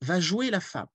va 0.00 0.20
jouer 0.20 0.50
la 0.50 0.60
femme. 0.60 0.88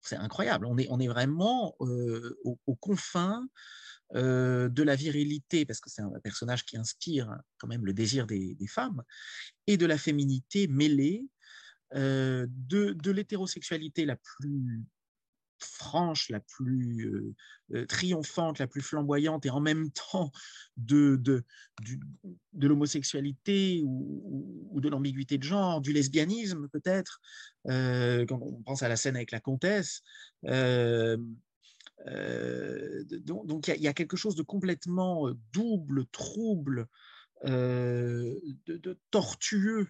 C'est 0.00 0.16
incroyable. 0.16 0.66
On 0.66 1.00
est 1.00 1.08
vraiment 1.08 1.76
aux, 1.78 2.76
confins 2.80 3.46
de 4.14 4.82
la 4.82 4.96
virilité, 4.96 5.66
parce 5.66 5.80
que 5.80 5.90
c'est 5.90 6.02
un 6.02 6.10
personnage 6.22 6.64
qui 6.64 6.76
inspire 6.76 7.36
quand 7.58 7.68
même 7.68 7.84
le 7.84 7.92
désir 7.92 8.26
des, 8.26 8.56
femmes, 8.68 9.02
et 9.66 9.76
de 9.76 9.86
la 9.86 9.98
féminité 9.98 10.66
mêlée, 10.66 11.26
de, 11.94 12.46
de 12.92 13.10
l'hétérosexualité 13.10 14.04
la 14.04 14.16
plus 14.16 14.84
franche, 15.60 16.30
la 16.30 16.40
plus 16.40 17.06
euh, 17.06 17.34
euh, 17.74 17.86
triomphante, 17.86 18.58
la 18.58 18.66
plus 18.66 18.80
flamboyante, 18.80 19.46
et 19.46 19.50
en 19.50 19.60
même 19.60 19.90
temps 20.12 20.32
de, 20.76 21.16
de, 21.16 21.44
de 22.52 22.68
l'homosexualité 22.68 23.82
ou, 23.84 24.80
de 24.80 24.88
l'ambiguïté 24.88 25.38
de 25.38 25.42
genre, 25.42 25.80
du 25.80 25.92
lesbianisme 25.92 26.68
peut-être, 26.68 27.20
euh, 27.68 28.24
quand 28.26 28.40
on 28.40 28.62
pense 28.62 28.82
à 28.82 28.88
la 28.88 28.96
scène 28.96 29.16
avec 29.16 29.32
la 29.32 29.40
comtesse. 29.40 30.02
donc 30.44 31.26
il 33.68 33.82
y, 33.82 33.88
a 33.88 33.92
quelque 33.92 34.16
chose 34.16 34.36
de 34.36 34.42
complètement 34.42 35.28
double, 35.52 36.06
trouble, 36.06 36.86
de, 37.44 38.98
tortueux 39.10 39.88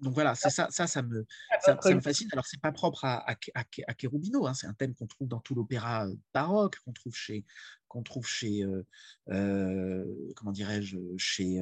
donc 0.00 0.14
voilà, 0.14 0.34
c'est 0.34 0.50
ça, 0.50 0.68
ça, 0.70 0.86
ça 0.86 1.02
me, 1.02 1.26
ça, 1.60 1.76
me 1.94 2.00
fascine. 2.00 2.28
Alors, 2.32 2.46
c'est 2.46 2.60
pas 2.60 2.72
propre 2.72 3.04
à, 3.04 3.30
à, 3.30 3.36
à, 3.54 3.94
Cherubino, 4.00 4.46
hein, 4.46 4.54
c'est 4.54 4.66
un 4.66 4.74
thème 4.74 4.94
qu'on 4.94 5.06
trouve 5.06 5.28
dans 5.28 5.40
tout 5.40 5.54
l'opéra 5.54 6.06
euh, 6.06 6.14
baroque, 6.32 6.78
qu'on 6.84 6.92
trouve 6.92 7.14
chez, 7.14 7.44
qu'on 7.88 8.02
trouve 8.02 8.26
chez, 8.26 8.62
euh, 8.62 8.86
euh, 9.30 10.04
comment 10.36 10.52
dirais-je, 10.52 10.98
chez, 11.16 11.58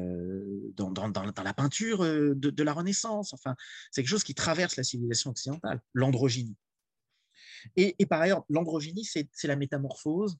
dans, 0.74 0.90
dans, 0.90 1.09
dans, 1.09 1.42
la 1.42 1.54
peinture 1.54 2.00
de, 2.02 2.35
de, 2.35 2.62
la 2.62 2.72
Renaissance. 2.72 3.32
Enfin, 3.32 3.56
c'est 3.90 4.02
quelque 4.02 4.11
chose 4.11 4.24
qui 4.24 4.35
traverse 4.35 4.76
la 4.76 4.85
civilisation 4.85 5.30
occidentale, 5.30 5.80
l'androgynie. 5.94 6.56
Et, 7.76 7.96
et, 7.98 8.06
par 8.06 8.20
ailleurs, 8.20 8.44
l'androgynie, 8.48 9.04
c'est 9.04 9.28
la 9.44 9.56
métamorphose, 9.56 10.37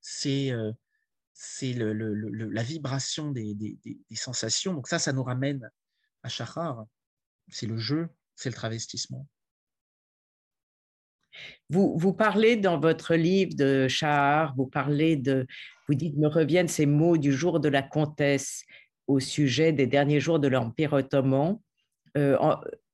c'est 0.00 0.52
c'est 1.44 1.72
le, 1.72 1.92
la 1.92 2.62
vibration 2.62 3.32
des, 3.32 3.56
sensations. 4.14 4.74
Donc 4.74 4.86
ça, 4.86 5.00
ça 5.00 5.12
nous 5.12 5.24
ramène 5.24 5.68
à 6.22 6.28
Chahar, 6.28 6.86
c'est 7.48 7.66
le 7.66 7.76
jeu, 7.76 8.08
c'est 8.36 8.48
le 8.48 8.54
travestissement. 8.54 9.26
Vous, 11.68 11.98
vous, 11.98 12.12
parlez 12.12 12.56
dans 12.56 12.78
votre 12.78 13.16
livre 13.16 13.56
de 13.56 13.88
Chahar, 13.88 14.54
vous 14.54 14.68
parlez 14.68 15.16
de, 15.16 15.44
vous 15.88 15.94
dites, 15.94 16.16
me 16.16 16.28
reviennent 16.28 16.68
ces 16.68 16.86
mots 16.86 17.16
du 17.16 17.32
jour 17.32 17.58
de 17.58 17.68
la 17.68 17.82
comtesse 17.82 18.62
au 19.08 19.18
sujet 19.18 19.72
des 19.72 19.88
derniers 19.88 20.20
jours 20.20 20.38
de 20.38 20.46
l'Empire 20.46 20.92
ottoman. 20.92 21.58
Euh, 22.16 22.38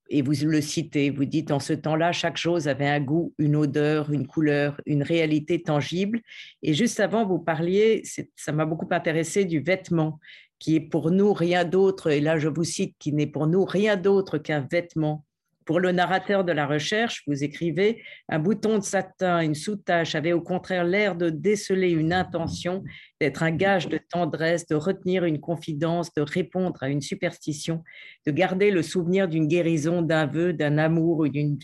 et 0.08 0.22
vous 0.22 0.32
le 0.46 0.60
citez, 0.60 1.10
vous 1.10 1.24
dites, 1.24 1.50
en 1.50 1.60
ce 1.60 1.72
temps-là, 1.72 2.12
chaque 2.12 2.36
chose 2.36 2.66
avait 2.66 2.86
un 2.86 3.00
goût, 3.00 3.34
une 3.38 3.56
odeur, 3.56 4.10
une 4.10 4.26
couleur, 4.26 4.80
une 4.86 5.02
réalité 5.02 5.62
tangible. 5.62 6.20
Et 6.62 6.74
juste 6.74 7.00
avant, 7.00 7.26
vous 7.26 7.38
parliez, 7.38 8.02
ça 8.34 8.52
m'a 8.52 8.64
beaucoup 8.64 8.88
intéressé, 8.90 9.44
du 9.44 9.60
vêtement 9.60 10.18
qui 10.58 10.74
est 10.76 10.80
pour 10.80 11.10
nous 11.10 11.32
rien 11.32 11.64
d'autre, 11.64 12.10
et 12.10 12.20
là 12.20 12.38
je 12.38 12.48
vous 12.48 12.64
cite, 12.64 12.96
qui 12.98 13.12
n'est 13.12 13.26
pour 13.26 13.46
nous 13.46 13.64
rien 13.64 13.96
d'autre 13.96 14.38
qu'un 14.38 14.66
vêtement. 14.70 15.24
Pour 15.68 15.80
le 15.80 15.92
narrateur 15.92 16.44
de 16.44 16.52
la 16.52 16.66
recherche, 16.66 17.22
vous 17.26 17.44
écrivez, 17.44 18.02
un 18.30 18.38
bouton 18.38 18.78
de 18.78 18.82
satin, 18.82 19.40
une 19.40 19.54
sous-tache 19.54 20.14
avait 20.14 20.32
au 20.32 20.40
contraire 20.40 20.82
l'air 20.82 21.14
de 21.14 21.28
déceler 21.28 21.90
une 21.90 22.14
intention, 22.14 22.82
d'être 23.20 23.42
un 23.42 23.50
gage 23.50 23.86
de 23.86 23.98
tendresse, 23.98 24.66
de 24.66 24.76
retenir 24.76 25.26
une 25.26 25.40
confidence, 25.40 26.14
de 26.14 26.22
répondre 26.22 26.82
à 26.82 26.88
une 26.88 27.02
superstition, 27.02 27.84
de 28.26 28.32
garder 28.32 28.70
le 28.70 28.82
souvenir 28.82 29.28
d'une 29.28 29.46
guérison, 29.46 30.00
d'un 30.00 30.24
vœu, 30.24 30.54
d'un 30.54 30.78
amour 30.78 31.18
ou 31.18 31.28
d'une 31.28 31.58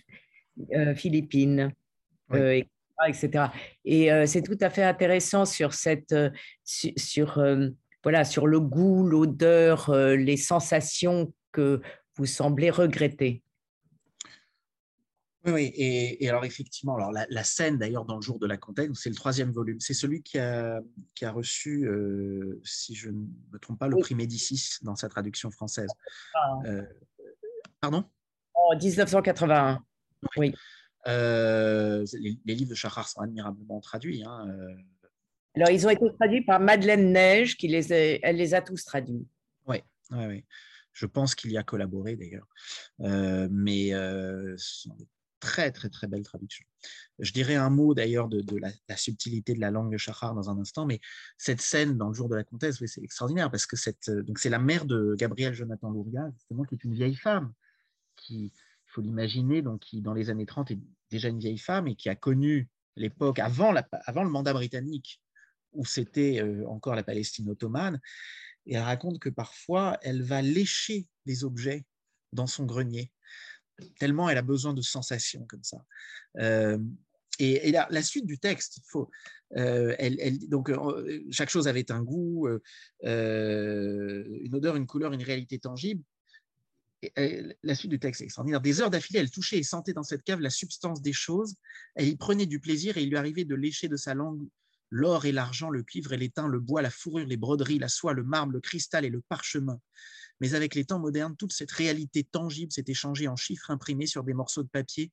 euh, 0.75 0.95
Philippine, 0.95 1.73
euh, 2.35 2.61
etc. 3.09 3.47
Et 3.87 4.13
euh, 4.13 4.27
c'est 4.27 4.43
tout 4.43 4.59
à 4.61 4.69
fait 4.69 4.85
intéressant 4.85 5.47
sur 5.47 5.73
cette, 5.73 6.15
sur 6.63 7.43
voilà, 8.05 8.27
sur 8.27 8.47
le 8.47 8.61
goût, 8.61 9.07
l'odeur, 9.07 9.89
euh, 9.89 10.15
les 10.15 10.37
sensations 10.37 11.33
que 11.53 11.81
vous 12.17 12.27
semblez 12.27 12.69
regretter 12.69 13.43
Oui, 15.47 15.53
oui, 15.53 15.73
et, 15.77 16.29
alors 16.29 16.47
effectivement, 16.47 16.97
alors 16.97 17.13
la, 17.13 17.45
scène 17.45 17.77
d'ailleurs 17.77 18.07
dans 18.07 18.17
le 18.17 18.23
jour 18.23 18.39
de 18.39 18.47
la 18.47 18.57
comtesse, 18.57 18.89
c'est 18.95 19.11
le 19.11 19.15
troisième 19.15 19.51
volume, 19.51 19.79
c'est 19.79 19.93
celui 19.93 20.23
qui 20.23 20.39
a, 20.39 20.81
qui 21.15 21.27
a 21.27 21.33
reçu, 21.33 21.87
euh, 21.87 22.61
si 22.65 22.95
je 22.95 23.11
ne 23.11 23.27
me 23.53 23.59
trompe 23.59 23.79
pas, 23.79 23.89
le 23.89 23.99
prix 23.99 24.15
Médicis 24.15 24.79
dans 24.83 24.97
sa 24.97 25.11
traduction 25.11 25.51
française. 25.51 25.91
Ah. 26.35 26.59
Euh, 26.65 26.83
pardon? 27.79 28.05
En 28.55 28.75
1981, 28.75 29.85
oui. 30.39 30.55
Euh, 31.07 32.07
les, 32.15 32.55
livres 32.55 32.71
de 32.71 32.75
Chahar 32.75 33.07
sont 33.07 33.21
admirablement 33.21 33.81
traduits. 33.81 34.25
Hein, 34.25 34.49
alors, 35.57 35.69
ils 35.69 35.87
ont 35.87 35.91
été 35.91 36.07
traduits 36.19 36.43
par 36.43 36.59
Madeleine 36.59 37.13
Neige, 37.13 37.59
qui 37.59 37.69
les 37.69 37.93
elle 37.93 38.37
les 38.37 38.55
a 38.55 38.63
tous 38.63 38.83
traduits. 38.87 39.29
Oui, 39.67 39.77
oui, 40.11 40.27
oui. 40.27 40.45
Je 40.95 41.05
pense 41.05 41.35
qu'il 41.35 41.53
y 41.53 41.59
a 41.59 41.63
collaboré 41.63 42.17
d'ailleurs. 42.17 42.49
mais 43.51 43.91
ce 43.91 44.57
sont 44.57 44.97
très, 45.45 45.71
très, 45.71 45.91
très 45.91 46.07
belle 46.07 46.23
traduction. 46.23 46.65
Je 47.19 47.31
dirais 47.33 47.55
un 47.55 47.69
mot 47.69 47.93
d'ailleurs 47.93 48.29
de, 48.29 48.43
la, 48.57 48.97
subtilité 48.97 49.53
de 49.53 49.61
la 49.61 49.71
langue 49.71 49.93
de 49.93 49.99
Chahar 49.99 50.35
dans 50.35 50.49
un 50.49 50.59
instant, 50.59 50.87
mais 50.87 51.01
cette 51.37 51.61
scène 51.61 51.99
dans 51.99 52.09
le 52.09 52.15
jour 52.15 52.31
de 52.31 52.35
la 52.35 52.45
comtesse, 52.45 52.83
c'est 52.87 53.03
extraordinaire 53.03 53.51
parce 53.51 53.67
que 53.67 53.77
c'est 53.77 54.51
la 54.51 54.59
mère 54.59 54.87
de 54.87 55.15
Gabrielle 55.19 55.53
Jonathan 55.53 55.91
Louria, 55.91 56.31
justement, 56.33 56.65
qui 56.65 56.77
est 56.77 56.85
une 56.85 56.95
vieille 56.95 57.15
femme, 57.15 57.53
qui, 58.17 58.47
il 58.47 58.53
faut 58.87 59.03
l'imaginer, 59.03 59.61
donc 59.61 59.81
qui 59.81 60.01
dans 60.01 60.15
les 60.15 60.31
années 60.31 60.47
30 60.47 60.71
est 60.71 60.79
déjà 61.11 61.29
une 61.29 61.39
vieille 61.39 61.59
femme 61.59 61.89
et 61.89 61.95
qui 61.95 62.09
a 62.09 62.17
connu 62.17 62.71
l'époque 62.97 63.39
avant, 63.39 63.75
avant 64.07 64.25
le 64.25 64.31
mandat 64.31 64.55
britannique 64.55 65.21
où 65.73 65.85
c'était 65.85 66.41
euh, 66.41 66.67
encore 66.69 66.95
la 66.95 67.03
Palestine 67.03 67.51
ottomane. 67.51 68.01
Et 68.65 68.77
elle 68.77 68.83
raconte 68.83 69.19
que 69.19 69.29
parfois, 69.29 69.99
elle 70.01 70.23
va 70.23 70.41
lécher 70.41 71.07
des 71.27 71.45
objets 71.45 71.85
dans 72.33 72.47
son 72.47 72.65
grenier 72.65 73.13
tellement 73.99 74.29
elle 74.29 74.39
a 74.39 74.43
besoin 74.43 74.75
de 74.75 74.83
sensations 74.83 75.45
comme 75.47 75.65
ça. 75.65 75.85
Euh, 76.39 76.79
et, 77.41 77.73
la, 77.73 78.03
suite 78.03 78.27
du 78.27 78.39
texte, 78.39 78.81
faut, 78.87 79.11
euh, 79.57 79.95
elle, 79.99 80.39
donc 80.49 80.71
euh, 80.71 81.25
chaque 81.33 81.51
chose 81.51 81.67
avait 81.67 81.91
un 81.91 82.01
goût, 82.01 82.49
une 83.03 84.55
odeur, 84.55 84.77
une 84.77 84.87
couleur, 84.87 85.13
une 85.13 85.23
réalité 85.23 85.59
tangible. 85.59 86.03
La 87.17 87.75
suite 87.75 87.91
du 87.91 87.99
texte 87.99 88.23
est 88.23 88.25
extraordinaire. 88.25 88.61
Des 88.61 88.81
heures 88.81 88.91
d'affilée, 88.91 89.19
elle 89.19 89.31
touchait 89.31 89.59
et 89.59 89.63
sentait 89.63 89.93
dans 89.93 90.05
cette 90.05 90.23
cave 90.23 90.41
la 90.41 90.49
substance 90.49 91.03
des 91.03 91.13
choses. 91.13 91.57
Elle 91.97 92.09
y 92.09 92.17
prenait 92.17 92.47
du 92.47 92.61
plaisir 92.61 92.97
et 92.97 93.03
il 93.03 93.11
lui 93.11 93.17
arrivait 93.17 93.45
de 93.45 93.55
lécher 93.55 93.89
de 93.89 93.97
sa 93.97 94.15
langue 94.15 94.47
l'or 94.91 95.25
et 95.25 95.33
l'argent, 95.33 95.71
le 95.71 95.83
cuivre 95.83 96.13
et 96.13 96.17
l'étain, 96.17 96.47
le 96.47 96.61
bois, 96.61 96.81
la 96.81 96.91
fourrure, 96.91 97.27
les 97.27 97.37
broderies, 97.37 97.81
la 97.81 97.89
soie, 97.89 98.13
le 98.13 98.23
marbre, 98.23 98.53
le 98.53 98.61
cristal 98.61 99.05
et 99.05 99.11
le 99.11 99.21
parchemin. 99.23 99.81
Mais 100.45 100.53
avec 100.53 100.75
les 100.75 100.85
temps 100.85 100.99
modernes, 100.99 101.35
toute 101.37 101.55
cette 101.55 101.73
réalité 101.73 102.23
tangible 102.23 102.71
s'est 102.71 102.85
échangée 102.87 103.29
en 103.29 103.35
chiffres 103.35 103.71
imprimés 103.71 104.07
sur 104.07 104.23
des 104.25 104.35
morceaux 104.35 104.63
de 104.63 104.69
papier 104.69 105.11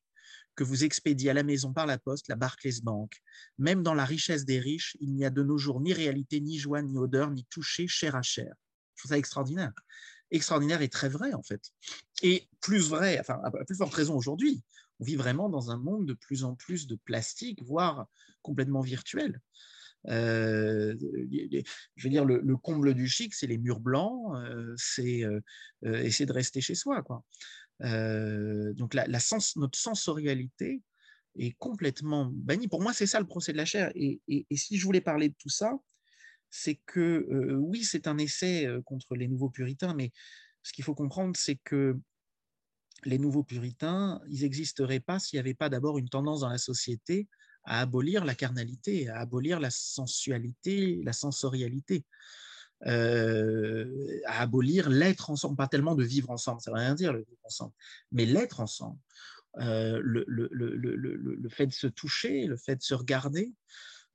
que 0.56 0.62
vous 0.62 0.84
expédiez 0.84 1.30
à 1.30 1.32
la 1.32 1.42
maison 1.42 1.72
par 1.72 1.86
la 1.86 1.96
poste, 1.96 2.28
la 2.28 2.36
Barclays 2.36 2.82
Bank. 2.82 3.16
Même 3.56 3.82
dans 3.82 3.94
la 3.94 4.04
richesse 4.04 4.44
des 4.44 4.60
riches, 4.60 4.94
il 5.00 5.14
n'y 5.14 5.24
a 5.24 5.30
de 5.30 5.42
nos 5.42 5.56
jours 5.56 5.80
ni 5.80 5.94
réalité, 5.94 6.38
ni 6.42 6.58
joie, 6.58 6.82
ni 6.82 6.98
odeur, 6.98 7.30
ni 7.30 7.46
toucher 7.46 7.88
chair 7.88 8.14
à 8.14 8.20
chair. 8.20 8.52
Je 8.94 9.00
trouve 9.00 9.08
ça 9.08 9.16
extraordinaire. 9.16 9.72
Extraordinaire 10.30 10.82
et 10.82 10.90
très 10.90 11.08
vrai, 11.08 11.32
en 11.32 11.42
fait. 11.42 11.62
Et 12.22 12.46
plus 12.60 12.90
vrai, 12.90 13.18
enfin, 13.18 13.40
à 13.42 13.50
plus 13.64 13.76
forte 13.76 13.94
raison 13.94 14.14
aujourd'hui. 14.14 14.62
On 15.00 15.04
vit 15.04 15.16
vraiment 15.16 15.48
dans 15.48 15.70
un 15.70 15.78
monde 15.78 16.04
de 16.04 16.12
plus 16.12 16.44
en 16.44 16.56
plus 16.56 16.86
de 16.86 16.96
plastique, 17.06 17.62
voire 17.62 18.06
complètement 18.42 18.82
virtuel. 18.82 19.40
Euh, 20.08 20.96
je 21.96 22.04
veux 22.04 22.10
dire, 22.10 22.24
le, 22.24 22.56
comble 22.56 22.94
du 22.94 23.08
chic, 23.08 23.34
c'est 23.34 23.46
les 23.46 23.58
murs 23.58 23.80
blancs, 23.80 24.36
euh, 24.36 24.74
c'est 24.76 25.24
euh, 25.24 25.40
essayer 25.82 26.26
de 26.26 26.32
rester 26.32 26.60
chez 26.60 26.74
soi. 26.74 27.02
Quoi. 27.02 27.24
donc 27.80 28.94
notre 28.94 29.78
sensorialité 29.78 30.82
est 31.36 31.56
complètement 31.58 32.30
bannie. 32.32 32.68
Pour 32.68 32.82
moi, 32.82 32.92
c'est 32.92 33.06
ça 33.06 33.20
le 33.20 33.26
procès 33.26 33.52
de 33.52 33.56
la 33.56 33.64
chair. 33.64 33.90
Et, 33.94 34.20
si 34.54 34.76
je 34.76 34.84
voulais 34.84 35.00
parler 35.00 35.28
de 35.28 35.34
tout 35.38 35.48
ça, 35.48 35.72
c'est 36.50 36.80
que 36.86 37.56
oui, 37.58 37.84
c'est 37.84 38.06
un 38.06 38.18
essai 38.18 38.68
contre 38.84 39.14
les 39.14 39.28
nouveaux 39.28 39.50
puritains, 39.50 39.94
mais 39.94 40.12
ce 40.62 40.72
qu'il 40.72 40.84
faut 40.84 40.94
comprendre, 40.94 41.34
c'est 41.36 41.56
que 41.56 41.98
les 43.04 43.18
nouveaux 43.18 43.42
puritains, 43.42 44.20
ils 44.28 44.42
n'existeraient 44.42 45.00
pas 45.00 45.18
s'il 45.18 45.36
n'y 45.36 45.40
avait 45.40 45.54
pas 45.54 45.68
d'abord 45.68 45.98
une 45.98 46.08
tendance 46.08 46.40
dans 46.40 46.48
la 46.48 46.58
société 46.58 47.26
à 47.64 47.80
abolir 47.80 48.24
la 48.24 48.34
carnalité, 48.34 49.08
à 49.08 49.20
abolir 49.20 49.60
la 49.60 49.70
sensualité, 49.70 51.00
la 51.04 51.12
sensorialité, 51.12 52.04
euh, 52.86 54.20
à 54.26 54.40
abolir 54.40 54.90
l'être 54.90 55.30
ensemble, 55.30 55.56
pas 55.56 55.68
tellement 55.68 55.94
de 55.94 56.04
vivre 56.04 56.30
ensemble, 56.30 56.60
ça 56.60 56.70
ne 56.70 56.76
veut 56.76 56.82
rien 56.82 56.94
dire 56.94 57.12
le 57.12 57.20
vivre 57.20 57.40
ensemble, 57.44 57.72
mais 58.10 58.26
l'être 58.26 58.60
ensemble, 58.60 58.98
euh, 59.58 60.00
le, 60.02 61.48
fait 61.48 61.66
de 61.66 61.72
se 61.72 61.86
toucher, 61.86 62.46
le 62.46 62.56
fait 62.56 62.76
de 62.76 62.82
se 62.82 62.94
regarder. 62.94 63.52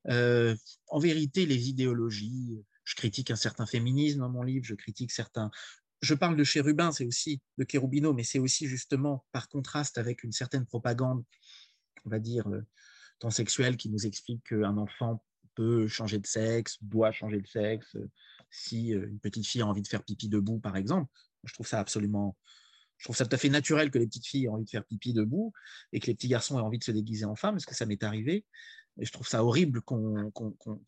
Euh, 0.09 0.55
en 0.87 0.99
vérité, 0.99 1.45
les 1.45 1.69
idéologies, 1.69 2.59
je 2.83 2.95
critique 2.95 3.31
un 3.31 3.35
certain 3.35 3.65
féminisme 3.65 4.19
dans 4.19 4.29
mon 4.29 4.43
livre, 4.43 4.65
je 4.65 4.75
critique 4.75 5.11
certains, 5.11 5.49
je 6.01 6.13
parle 6.13 6.35
de 6.35 6.43
chérubin, 6.43 6.91
c'est 6.91 7.05
aussi 7.05 7.41
de 7.57 7.65
Cherubino, 7.69 8.13
mais 8.13 8.23
c'est 8.23 8.39
aussi 8.39 8.67
justement 8.67 9.25
par 9.31 9.47
contraste 9.47 9.97
avec 9.97 10.23
une 10.23 10.31
certaine 10.31 10.65
propagande, 10.65 11.23
on 12.05 12.09
va 12.09 12.19
dire, 12.19 12.45
transsexuel 13.19 13.77
qui 13.77 13.89
nous 13.89 14.05
explique 14.05 14.43
qu'un 14.43 14.77
enfant 14.77 15.23
peut 15.55 15.87
changer 15.87 16.19
de 16.19 16.27
sexe, 16.27 16.77
doit 16.81 17.11
changer 17.11 17.41
de 17.41 17.47
sexe, 17.47 17.95
euh, 17.95 18.09
si 18.51 18.93
euh, 18.93 19.07
une 19.07 19.19
petite 19.19 19.45
fille 19.45 19.61
a 19.61 19.67
envie 19.67 19.81
de 19.81 19.87
faire 19.87 20.03
pipi 20.03 20.29
debout, 20.29 20.59
par 20.59 20.77
exemple. 20.77 21.11
Je 21.43 21.53
trouve 21.53 21.67
ça 21.67 21.79
absolument, 21.79 22.37
je 22.97 23.05
trouve 23.05 23.15
ça 23.15 23.25
tout 23.25 23.33
à 23.33 23.37
fait 23.39 23.49
naturel 23.49 23.89
que 23.89 23.97
les 23.97 24.05
petites 24.05 24.27
filles 24.27 24.45
aient 24.45 24.49
envie 24.49 24.65
de 24.65 24.69
faire 24.69 24.85
pipi 24.85 25.13
debout 25.13 25.53
et 25.91 25.99
que 25.99 26.07
les 26.07 26.15
petits 26.15 26.27
garçons 26.27 26.59
aient 26.59 26.61
envie 26.61 26.77
de 26.77 26.83
se 26.83 26.91
déguiser 26.91 27.25
en 27.25 27.35
femme, 27.35 27.55
parce 27.55 27.65
que 27.65 27.75
ça 27.75 27.85
m'est 27.85 28.03
arrivé. 28.03 28.45
Et 28.99 29.05
je 29.05 29.11
trouve 29.11 29.27
ça 29.27 29.43
horrible 29.43 29.81
qu'on 29.81 30.31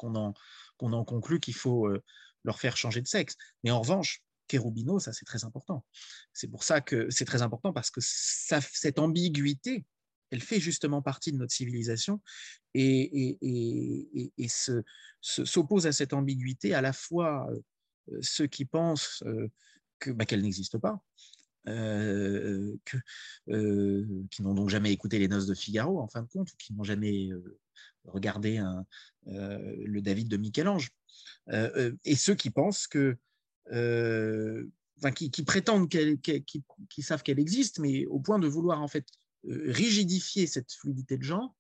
en, 0.02 0.34
en, 0.80 1.06
conclue 1.06 1.40
qu'il 1.40 1.56
faut 1.56 1.88
euh, 1.88 2.04
leur 2.44 2.60
faire 2.60 2.78
changer 2.78 3.02
de 3.02 3.08
sexe. 3.08 3.36
Mais 3.64 3.72
en 3.72 3.82
revanche, 3.82 4.24
Cherubino, 4.50 5.00
ça 5.00 5.14
c'est 5.14 5.26
très 5.26 5.46
important. 5.46 5.86
C'est 6.34 6.48
pour 6.48 6.64
ça 6.64 6.82
que 6.82 7.10
c'est 7.10 7.26
très 7.26 7.42
important 7.42 7.74
parce 7.74 7.92
que 7.92 8.02
cette 8.02 9.00
ambiguïté 9.00 9.86
elle 10.32 10.42
fait 10.42 10.60
justement 10.60 11.02
partie 11.02 11.32
de 11.32 11.38
notre 11.38 11.54
civilisation 11.54 12.22
et, 12.74 13.38
s'oppose 15.22 15.88
à 15.88 15.92
cette 15.92 16.14
ambiguïté 16.14 16.74
à 16.74 16.82
la 16.82 16.94
fois 16.94 17.50
euh, 17.52 18.20
ceux 18.22 18.48
qui 18.48 18.66
pensent 18.66 19.24
euh, 19.26 19.48
bah, 20.08 20.26
qu'elle 20.26 20.42
n'existe 20.42 20.78
pas, 20.78 21.04
euh, 21.68 22.76
qui 23.48 24.42
n'ont 24.42 24.54
donc 24.54 24.70
jamais 24.70 24.92
écouté 24.92 25.20
les 25.20 25.28
noces 25.28 25.48
de 25.48 25.54
Figaro 25.54 26.00
en 26.00 26.08
fin 26.08 26.22
de 26.22 26.28
compte, 26.28 26.52
ou 26.52 26.56
qui 26.58 26.74
n'ont 26.74 26.84
jamais 26.84 27.30
regardé 28.06 28.64
le 29.26 30.00
David 30.00 30.30
de 30.30 30.38
Michel-Ange, 30.38 30.90
et 31.52 32.16
ceux 32.16 32.36
qui 32.36 32.50
pensent 32.50 32.88
que 32.88 33.18
Enfin, 35.00 35.12
qui, 35.12 35.44
prétendent 35.44 35.88
qu'ils 35.88 37.04
savent 37.04 37.24
qu'elle 37.24 37.40
existe, 37.40 37.80
mais 37.80 38.06
au 38.08 38.20
point 38.20 38.38
de 38.38 38.48
vouloir 38.48 38.82
en 38.82 38.90
fait 38.90 39.06
rigidifier 39.44 40.48
cette 40.48 40.72
fluidité 40.72 41.18
de 41.18 41.24
genre 41.24 41.56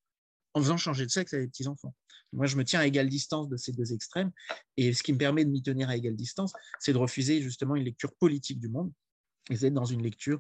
en 0.54 0.62
faisant 0.62 0.78
changer 0.78 1.06
de 1.06 1.12
sexe 1.12 1.34
à 1.34 1.40
des 1.40 1.48
petits-enfants. 1.48 1.96
Moi, 2.34 2.46
je 2.46 2.56
me 2.56 2.64
tiens 2.64 2.80
à 2.80 2.86
égale 2.86 3.10
distance 3.10 3.50
de 3.50 3.58
ces 3.58 3.72
deux 3.72 3.94
extrêmes, 3.94 4.32
et 4.78 4.94
ce 4.94 5.04
qui 5.04 5.14
me 5.14 5.18
permet 5.18 5.46
de 5.46 5.50
m'y 5.50 5.64
tenir 5.64 5.90
à 5.90 5.96
égale 5.96 6.16
distance, 6.16 6.54
c'est 6.80 6.94
de 6.94 6.98
refuser 6.98 7.42
justement 7.42 7.76
une 7.76 7.84
lecture 7.84 8.14
politique 8.16 8.60
du 8.60 8.70
monde, 8.70 8.92
et 9.50 9.56
d'être 9.56 9.74
dans 9.74 9.86
une 9.86 10.04
lecture 10.04 10.40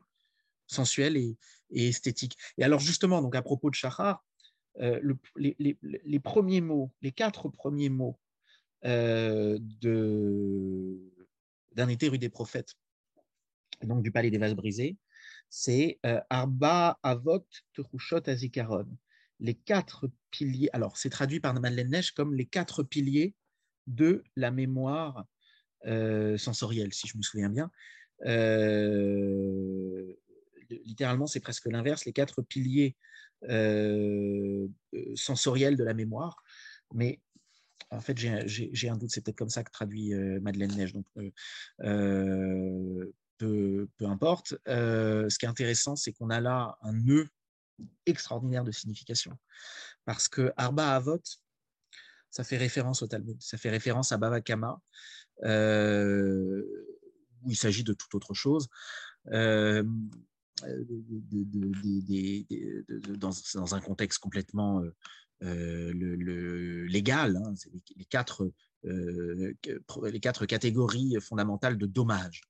sensuelle 0.67 1.17
et, 1.17 1.38
esthétique. 1.71 2.38
Et 2.58 2.63
alors 2.63 2.80
justement, 2.80 3.21
donc 3.21 3.36
à 3.36 3.41
propos 3.41 3.69
de 3.69 3.75
Chahar, 3.75 4.23
euh, 4.82 4.99
les, 5.36 6.19
premiers 6.19 6.62
mots, 6.62 6.91
les 7.02 7.12
quatre 7.12 7.49
premiers 7.49 7.89
mots 7.89 8.19
euh, 8.86 9.58
d'un 11.73 11.88
été 11.89 12.08
rue 12.08 12.19
des 12.19 12.30
prophètes, 12.30 12.75
donc 13.84 14.04
du 14.04 14.12
palais 14.12 14.32
des 14.32 14.38
vases 14.38 14.56
brisés, 14.56 14.97
c'est 15.49 15.99
euh, 16.05 16.21
Arba 16.29 16.99
Avot 17.03 17.45
Terushot 17.73 18.27
Azikaron. 18.27 18.88
Les 19.39 19.55
quatre 19.55 20.09
piliers, 20.31 20.69
alors 20.73 20.97
c'est 20.97 21.09
traduit 21.09 21.39
par 21.39 21.53
Madeleine 21.59 21.89
Neige 21.89 22.12
comme 22.12 22.35
les 22.35 22.45
quatre 22.45 22.83
piliers 22.83 23.35
de 23.88 24.23
la 24.35 24.51
mémoire 24.51 25.25
euh, 25.85 26.38
sensorielle, 26.38 26.93
si 26.93 27.07
je 27.07 27.17
me 27.17 27.23
souviens 27.23 27.49
bien. 27.49 27.71
Euh, 28.25 30.13
littéralement, 30.69 31.25
c'est 31.25 31.39
presque 31.39 31.65
l'inverse, 31.67 32.05
les 32.05 32.13
quatre 32.13 32.41
piliers 32.41 32.95
sensoriels 35.15 35.77
de 35.77 35.83
la 35.83 35.93
mémoire. 35.93 36.43
Mais 36.93 37.21
en 37.91 38.01
fait, 38.01 38.17
j'ai 38.17 38.89
un 38.89 38.97
doute, 38.97 39.09
c'est 39.09 39.23
peut-être 39.23 39.38
comme 39.38 39.49
ça 39.49 39.63
que 39.63 39.71
traduit 39.71 40.13
Madeleine 40.13 40.75
Neige. 40.75 40.93
Peu, 43.39 43.88
importe. 44.02 44.54
Euh, 44.67 45.28
ce 45.30 45.39
qui 45.39 45.45
est 45.45 45.49
intéressant, 45.49 45.95
c'est 45.95 46.13
qu'on 46.13 46.30
a 46.30 46.39
là 46.39 46.78
un 46.82 46.93
nœud 46.93 47.28
extraordinaire 48.06 48.63
de 48.63 48.71
signification. 48.71 49.38
Parce 50.06 50.28
que 50.28 50.54
Arba 50.58 50.95
Avot, 50.95 51.21
ça 52.30 52.43
fait 52.43 52.58
référence 52.58 53.02
au 53.02 53.08
Talmud, 53.08 53.41
ça 53.41 53.58
fait 53.58 53.69
référence 53.69 54.12
à 54.12 54.17
Bava 54.17 54.41
Kama, 54.41 54.80
euh, 55.43 56.62
où 57.41 57.52
il 57.52 57.56
s'agit 57.56 57.84
de 57.84 57.93
toute 57.93 58.13
autre 58.13 58.34
chose. 58.34 58.67
Euh, 59.32 59.84
dans, 63.17 63.75
un 63.75 63.80
contexte 63.80 64.19
complètement 64.19 64.84
le, 65.39 66.86
légal, 66.86 67.38
hein, 67.38 67.54
les, 67.95 68.06
quatre, 68.06 68.52
les 68.83 70.19
quatre 70.21 70.45
catégories 70.45 71.17
fondamentales 71.21 71.77
de 71.77 71.85
dommages. 71.85 72.41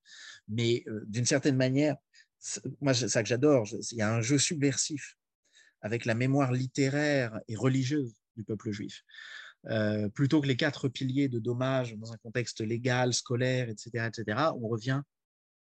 Mais 0.47 0.85
d'une 1.05 1.25
certaine 1.25 1.55
manière, 1.55 1.95
moi, 2.81 2.93
c'est 2.93 3.09
ça 3.09 3.21
que 3.23 3.29
j'adore, 3.29 3.67
il 3.91 3.97
y 3.97 4.01
a 4.01 4.13
un 4.13 4.21
jeu 4.21 4.37
subversif 4.37 5.17
avec 5.81 6.05
la 6.05 6.15
mémoire 6.15 6.51
littéraire 6.51 7.39
et 7.47 7.55
religieuse 7.55 8.13
du 8.35 8.43
peuple 8.43 8.71
juif. 8.71 9.03
plutôt 10.13 10.41
que 10.41 10.47
les 10.47 10.55
quatre 10.55 10.87
piliers 10.87 11.29
de 11.29 11.39
dommages 11.39 11.95
dans 11.97 12.13
un 12.13 12.17
contexte 12.17 12.61
légal, 12.61 13.13
scolaire, 13.13 13.69
etc., 13.69 14.07
etc., 14.07 14.51
on 14.61 14.67
revient 14.67 15.01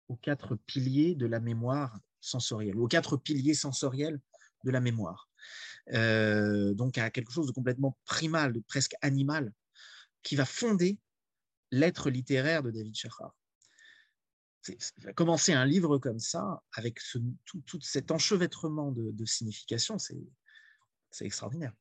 aux 0.08 0.18
quatre 0.18 0.56
piliers 0.68 1.16
de 1.16 1.26
la 1.26 1.40
mémoire 1.40 1.98
sensorielle, 2.20 2.78
aux 2.78 2.88
quatre 2.88 3.18
piliers 3.18 3.54
sensoriels 3.54 4.20
de 4.64 4.72
la 4.72 4.82
mémoire. 4.82 5.30
donc 5.92 6.98
à 6.98 7.10
quelque 7.10 7.32
chose 7.32 7.48
de 7.48 7.52
complètement 7.52 7.98
primal, 8.06 8.54
de 8.54 8.60
presque 8.60 8.96
animal, 9.02 9.52
qui 10.26 10.36
va 10.36 10.44
fonder 10.46 10.98
l'être 11.72 12.10
littéraire 12.10 12.64
de 12.64 12.72
David 12.72 12.96
Shachar 12.96 13.34
commencer 15.16 15.54
un 15.54 15.66
livre 15.66 15.98
comme 15.98 16.20
ça, 16.20 16.64
avec 16.74 17.00
tout, 17.46 17.80
cet 17.82 18.12
enchevêtrement 18.12 18.92
de, 18.92 19.26
signification, 19.26 19.98
c'est 19.98 21.26
extraordinaire. 21.26 21.74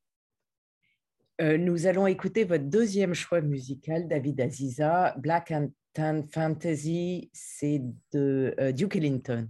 Euh, 1.41 1.59
nous 1.59 1.87
allons 1.87 2.07
écouter 2.07 2.45
votre 2.45 2.65
deuxième 2.65 3.15
choix 3.15 3.41
musical, 3.41 4.07
David 4.07 4.41
Aziza, 4.41 5.17
Black 5.19 5.51
and 5.51 5.73
Tan 5.93 6.23
Fantasy, 6.31 7.31
c'est 7.33 7.83
de 8.13 8.55
euh, 8.61 8.71
Duke 8.71 8.97
Ellington. 8.97 9.49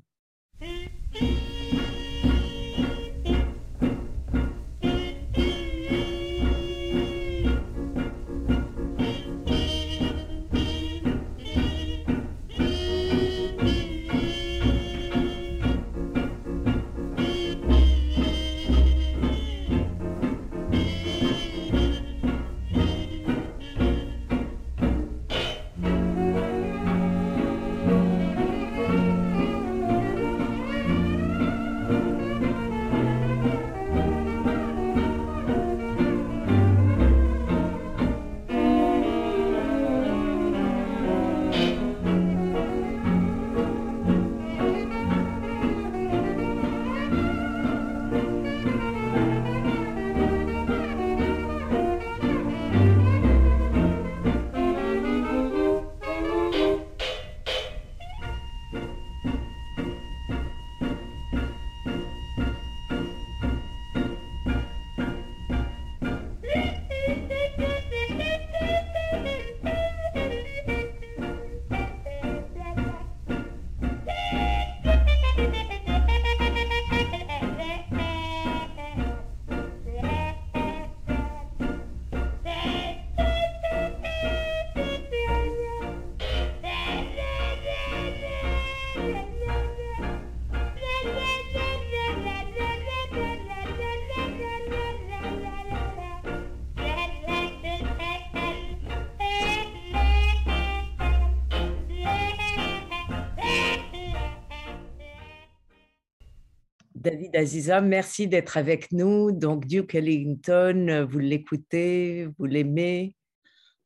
David 107.04 107.36
Aziza, 107.36 107.82
merci 107.82 108.28
d'être 108.28 108.56
avec 108.56 108.90
nous. 108.90 109.30
Donc, 109.30 109.66
Duke 109.66 109.94
Ellington, 109.94 111.06
vous 111.06 111.18
l'écoutez, 111.18 112.30
vous 112.38 112.46
l'aimez? 112.46 113.14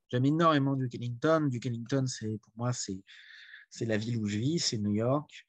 J'aime 0.08 0.24
énormément 0.24 0.76
Duke 0.76 0.94
Ellington. 0.94 1.48
Duke 1.50 1.66
Ellington, 1.66 2.04
pour 2.40 2.52
moi, 2.54 2.72
c'est, 2.72 3.02
la 3.80 3.96
ville 3.96 4.18
où 4.18 4.28
je 4.28 4.38
vis, 4.38 4.60
c'est 4.60 4.78
New 4.78 4.92
York. 4.92 5.46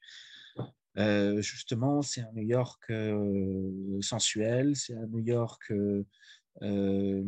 Euh, 0.98 1.40
justement, 1.42 2.02
c'est 2.02 2.22
un 2.22 2.32
New 2.32 2.42
York 2.42 2.82
euh, 2.90 4.00
sensuel, 4.00 4.74
c'est 4.74 4.96
un 4.96 5.06
New 5.06 5.20
York 5.20 5.72
euh, 6.62 7.24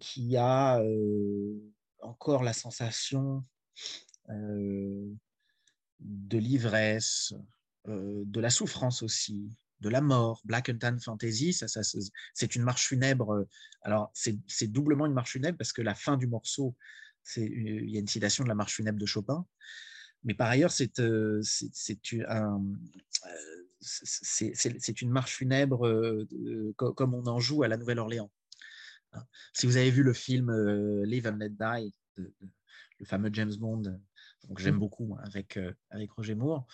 qui 0.00 0.36
a 0.36 0.82
encore 2.00 2.42
la 2.42 2.52
sensation 2.52 3.44
de 4.28 5.08
l'ivresse, 6.38 7.34
de 7.86 8.40
la 8.40 8.50
souffrance 8.50 9.02
aussi, 9.02 9.50
de 9.84 9.88
la 9.88 10.00
mort. 10.00 10.40
Black 10.44 10.68
and 10.70 10.78
Tan 10.78 10.98
Fantasy, 10.98 11.52
ça, 11.52 11.66
c'est 12.32 12.56
une 12.56 12.62
marche 12.62 12.88
funèbre. 12.88 13.32
Euh, 13.32 13.48
alors, 13.82 14.10
c'est 14.14 14.66
doublement 14.66 15.06
une 15.06 15.12
marche 15.12 15.32
funèbre 15.32 15.58
parce 15.58 15.72
que 15.72 15.82
la 15.82 15.94
fin 15.94 16.16
du 16.16 16.26
morceau, 16.26 16.74
il 17.36 17.90
y 17.90 17.96
a 17.96 18.00
une 18.00 18.08
citation 18.08 18.44
de 18.44 18.48
la 18.48 18.54
marche 18.54 18.74
funèbre 18.74 18.98
de 18.98 19.06
Chopin. 19.06 19.46
Mais 20.24 20.34
par 20.34 20.48
ailleurs, 20.48 20.72
c'est 20.72 20.98
euh, 21.00 21.42
une 25.00 25.10
marche 25.10 25.36
funèbre 25.36 26.26
comme 26.76 27.14
on 27.14 27.26
en 27.26 27.38
joue 27.40 27.62
à 27.62 27.68
la 27.68 27.76
Nouvelle-Orléans. 27.76 28.30
Hein. 29.12 29.24
Si 29.52 29.66
vous 29.66 29.76
avez 29.76 29.90
vu 29.90 30.02
le 30.02 30.14
film 30.14 30.50
Live 31.04 31.26
and 31.26 31.36
Let 31.36 31.50
Die, 31.50 31.94
le 32.16 33.04
fameux 33.04 33.30
James 33.32 33.54
Bond 33.56 34.00
donc 34.48 34.58
j'aime 34.58 34.78
beaucoup 34.78 35.16
avec, 35.22 35.56
euh, 35.56 35.72
avec 35.90 36.10
Roger 36.12 36.34
Moore. 36.34 36.66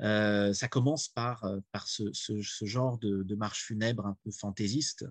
Euh, 0.00 0.52
ça 0.52 0.68
commence 0.68 1.08
par, 1.08 1.44
euh, 1.44 1.60
par 1.72 1.88
ce, 1.88 2.12
ce, 2.12 2.64
genre 2.64 2.98
de, 2.98 3.22
de, 3.22 3.34
marche 3.34 3.64
funèbre 3.64 4.06
un 4.06 4.16
peu 4.24 4.30
fantaisiste. 4.30 5.06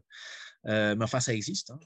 mais 0.64 0.96
enfin, 1.02 1.20
ça 1.20 1.34
existe. 1.34 1.72
Hein. 1.72 1.80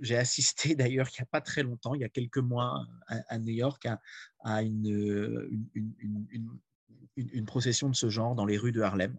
j'ai 0.00 0.16
assisté 0.16 0.74
d'ailleurs 0.76 1.08
il 1.10 1.20
n'y 1.20 1.22
a 1.22 1.26
pas 1.26 1.40
très 1.40 1.62
longtemps, 1.62 1.94
il 1.94 2.00
y 2.00 2.04
a 2.04 2.08
quelques 2.08 2.38
mois, 2.38 2.86
à, 3.06 3.38
New 3.38 3.54
York, 3.54 3.86
à, 4.44 4.62
une, 4.62 5.48
une, 7.16 7.44
procession 7.46 7.88
de 7.88 7.94
ce 7.94 8.08
genre 8.08 8.34
dans 8.34 8.44
les 8.44 8.56
rues 8.56 8.72
de 8.72 8.80
Harlem, 8.80 9.16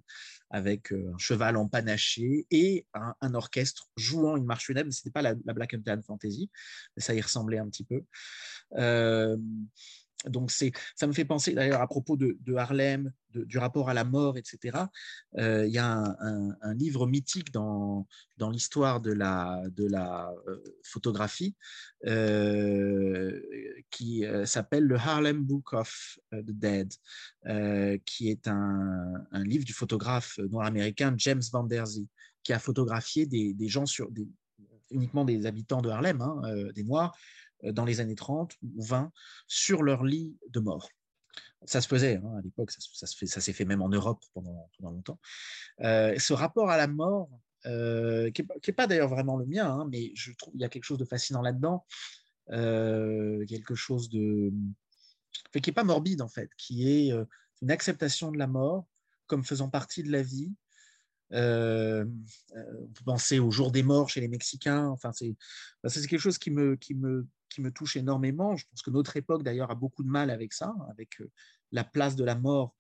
avec 0.50 0.92
euh, 0.92 1.14
un 1.14 1.18
cheval 1.18 1.58
empanaché 1.58 2.46
et 2.52 2.86
un, 2.94 3.34
orchestre 3.34 3.90
jouant 3.98 4.38
une 4.38 4.46
marche 4.46 4.66
funèbre. 4.66 4.92
Ce 4.92 5.02
n'était 5.02 5.12
pas 5.12 5.22
la, 5.22 5.34
Black 5.34 5.74
and 5.74 5.82
Tan 5.82 6.02
Fantasy, 6.02 6.50
mais 6.96 7.02
ça 7.02 7.14
y 7.14 7.22
ressemblait 7.22 7.58
un 7.58 7.70
petit 7.70 7.86
peu. 7.86 8.04
Euh, 8.78 9.38
donc 10.28 10.52
ça 10.52 11.08
me 11.08 11.14
fait 11.14 11.26
penser 11.26 11.54
d'ailleurs 11.54 11.82
à 11.82 11.88
propos 11.88 12.18
de, 12.18 12.56
Harlem, 12.56 13.12
du 13.32 13.58
rapport 13.58 13.90
à 13.90 13.94
la 13.94 14.04
mort, 14.04 14.38
etc. 14.38 14.78
Euh, 15.38 15.66
il 15.68 15.74
y 15.74 15.78
a 15.78 16.16
un, 16.20 16.74
livre 16.74 17.08
mythique 17.08 17.52
dans, 17.52 18.08
dans 18.38 18.50
l'histoire 18.50 19.02
de 19.02 19.12
la, 19.12 19.62
de 19.72 19.88
la 19.88 20.34
euh, 20.48 20.64
photographie 20.84 21.56
euh, 22.06 23.40
qui 23.92 24.24
s'appelle 24.46 24.86
le 24.86 24.96
Harlem 24.96 25.44
Book 25.44 25.74
of 25.74 26.20
the 26.32 26.52
Dead, 26.52 26.94
qui 28.06 28.30
est 28.30 28.48
un, 28.48 29.28
livre 29.44 29.66
du 29.66 29.74
photographe 29.74 30.38
noir 30.50 30.66
américain 30.66 31.14
James 31.18 31.44
Van 31.52 31.64
Der 31.64 31.86
Zee, 31.86 32.08
qui 32.44 32.54
a 32.54 32.60
photographié 32.60 33.26
des, 33.26 33.54
des 33.54 33.68
gens 33.68 33.86
sur 33.86 34.10
uniquement 34.92 35.26
des 35.26 35.46
habitants 35.46 35.82
de 35.82 35.90
Harlem, 35.90 36.22
hein, 36.22 36.42
des 36.74 36.84
Noirs, 36.84 37.16
dans 37.64 37.86
les 37.86 38.00
années 38.00 38.16
30 38.16 38.54
ou 38.64 38.84
20 38.84 39.12
sur 39.48 39.84
leur 39.84 40.04
lit 40.04 40.36
de 40.50 40.60
mort. 40.60 40.90
Ça 41.66 41.82
se 41.82 41.88
faisait 41.88 42.18
hein, 42.18 42.36
à 42.38 42.42
l'époque, 42.42 42.72
ça, 42.72 43.08
s'est 43.08 43.54
fait 43.54 43.66
même 43.66 43.82
en 43.82 43.90
Europe 43.90 44.24
pendant, 44.34 44.70
longtemps. 44.82 45.20
Euh, 45.82 46.18
ce 46.20 46.34
rapport 46.34 46.70
à 46.70 46.78
la 46.78 46.88
mort, 46.88 47.30
euh, 47.66 48.30
qui 48.32 48.44
n'est 48.44 48.74
pas, 48.74 48.88
d'ailleurs 48.88 49.10
vraiment 49.10 49.38
le 49.38 49.46
mien, 49.46 49.68
hein, 49.68 49.88
mais 49.92 50.12
je 50.16 50.32
trouve 50.34 50.52
qu'il 50.52 50.62
y 50.62 50.66
a 50.66 50.70
quelque 50.70 50.84
chose 50.84 51.00
de 51.00 51.06
fascinant 51.06 51.42
là-dedans, 51.42 51.86
quelque 52.48 53.74
chose 53.74 54.10
de 54.10 54.54
qui 55.52 55.70
n'est 55.70 55.74
pas 55.74 55.84
morbide 55.84 56.22
en 56.22 56.28
fait, 56.28 56.50
qui 56.58 56.88
est 56.88 57.12
une 57.62 57.72
acceptation 57.72 58.32
de 58.32 58.38
la 58.38 58.48
mort 58.48 58.86
comme 59.28 59.44
faisant 59.44 59.70
partie 59.70 60.04
de 60.04 60.12
la 60.12 60.22
vie. 60.22 60.54
Euh, 61.34 62.06
on 62.56 62.88
peut 62.88 63.04
penser 63.04 63.40
au 63.40 63.52
jour 63.52 63.72
des 63.72 63.84
morts 63.84 64.10
chez 64.10 64.22
les 64.22 64.28
Mexicains. 64.28 64.88
Enfin, 64.88 65.12
c'est 65.12 65.36
quelque 66.08 66.20
chose 66.20 66.38
qui, 66.38 66.52
me, 66.52 66.78
qui 67.56 67.62
me 67.62 67.72
touche 67.72 67.98
énormément. 67.98 68.56
Je 68.56 68.66
pense 68.70 68.82
que 68.82 68.92
notre 68.92 69.18
époque, 69.18 69.44
d'ailleurs, 69.44 69.72
a 69.72 69.76
beaucoup 69.76 70.04
de 70.04 70.10
mal 70.10 70.30
avec 70.30 70.54
ça, 70.54 70.76
avec 70.90 71.22
la 71.72 71.84
place 71.84 72.16
de 72.16 72.24
la 72.24 72.36
mort 72.36 72.76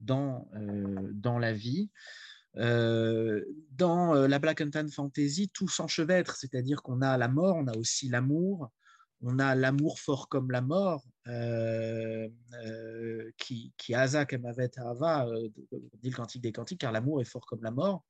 dans, 0.00 0.48
dans 1.12 1.38
la 1.38 1.52
vie. 1.52 1.90
dans 2.54 4.14
la 4.14 4.38
Black 4.38 4.60
and 4.60 4.70
Tan 4.70 4.88
Fantasy, 4.88 5.50
tout 5.52 5.68
s'enchevêtre, 5.68 6.36
c'est-à-dire 6.36 6.82
qu'on 6.82 7.02
a 7.02 7.18
la 7.18 7.28
mort, 7.28 7.56
on 7.56 7.66
a 7.66 7.76
aussi 7.76 8.08
l'amour, 8.08 8.70
on 9.22 9.38
a 9.38 9.54
l'amour 9.54 10.00
fort 10.00 10.28
comme 10.28 10.50
la 10.50 10.62
mort, 10.62 11.04
euh, 11.26 12.28
euh, 12.64 13.30
qui, 13.36 13.72
qui 13.76 13.94
Asa 13.94 14.24
Kemavet 14.24 14.70
Ava, 14.78 15.26
euh, 15.26 15.48
dit 16.02 16.10
le 16.10 16.16
cantique 16.16 16.42
des 16.42 16.52
cantiques, 16.52 16.80
car 16.80 16.92
l'amour 16.92 17.20
est 17.20 17.26
fort 17.26 17.44
comme 17.46 17.62
la 17.62 17.70
mort. 17.70 18.04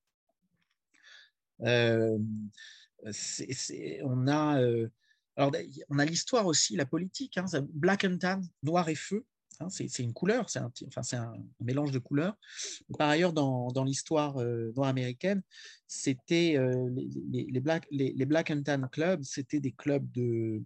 on 1.59 2.21
a, 4.29 4.61
alors, 5.37 5.53
on 5.89 5.99
a 5.99 6.05
l'histoire 6.05 6.47
aussi, 6.47 6.77
la 6.77 6.87
politique, 6.87 7.39
hein, 7.39 7.47
black 7.73 8.05
and 8.05 8.19
tan, 8.19 8.41
noir 8.63 8.89
et 8.89 8.95
feu. 8.95 9.25
Hein, 9.61 9.69
c'est 9.69 9.99
une 9.99 10.15
couleur, 10.15 10.49
c'est 10.49 10.59
un, 10.59 11.33
mélange 11.61 11.93
de 11.93 11.99
couleurs. 11.99 12.37
Par 12.99 13.09
ailleurs, 13.11 13.33
dans, 13.33 13.85
l'histoire 13.85 14.37
noire 14.75 14.89
américaine, 14.89 15.43
c'était 15.87 16.59
les, 17.31 17.47
les, 17.51 17.61
black, 18.27 18.51
and 18.51 18.63
Tan 18.63 18.89
Clubs, 18.91 19.23
c'était 19.23 19.61
des 19.61 19.73
clubs 19.73 20.11
de, 20.11 20.63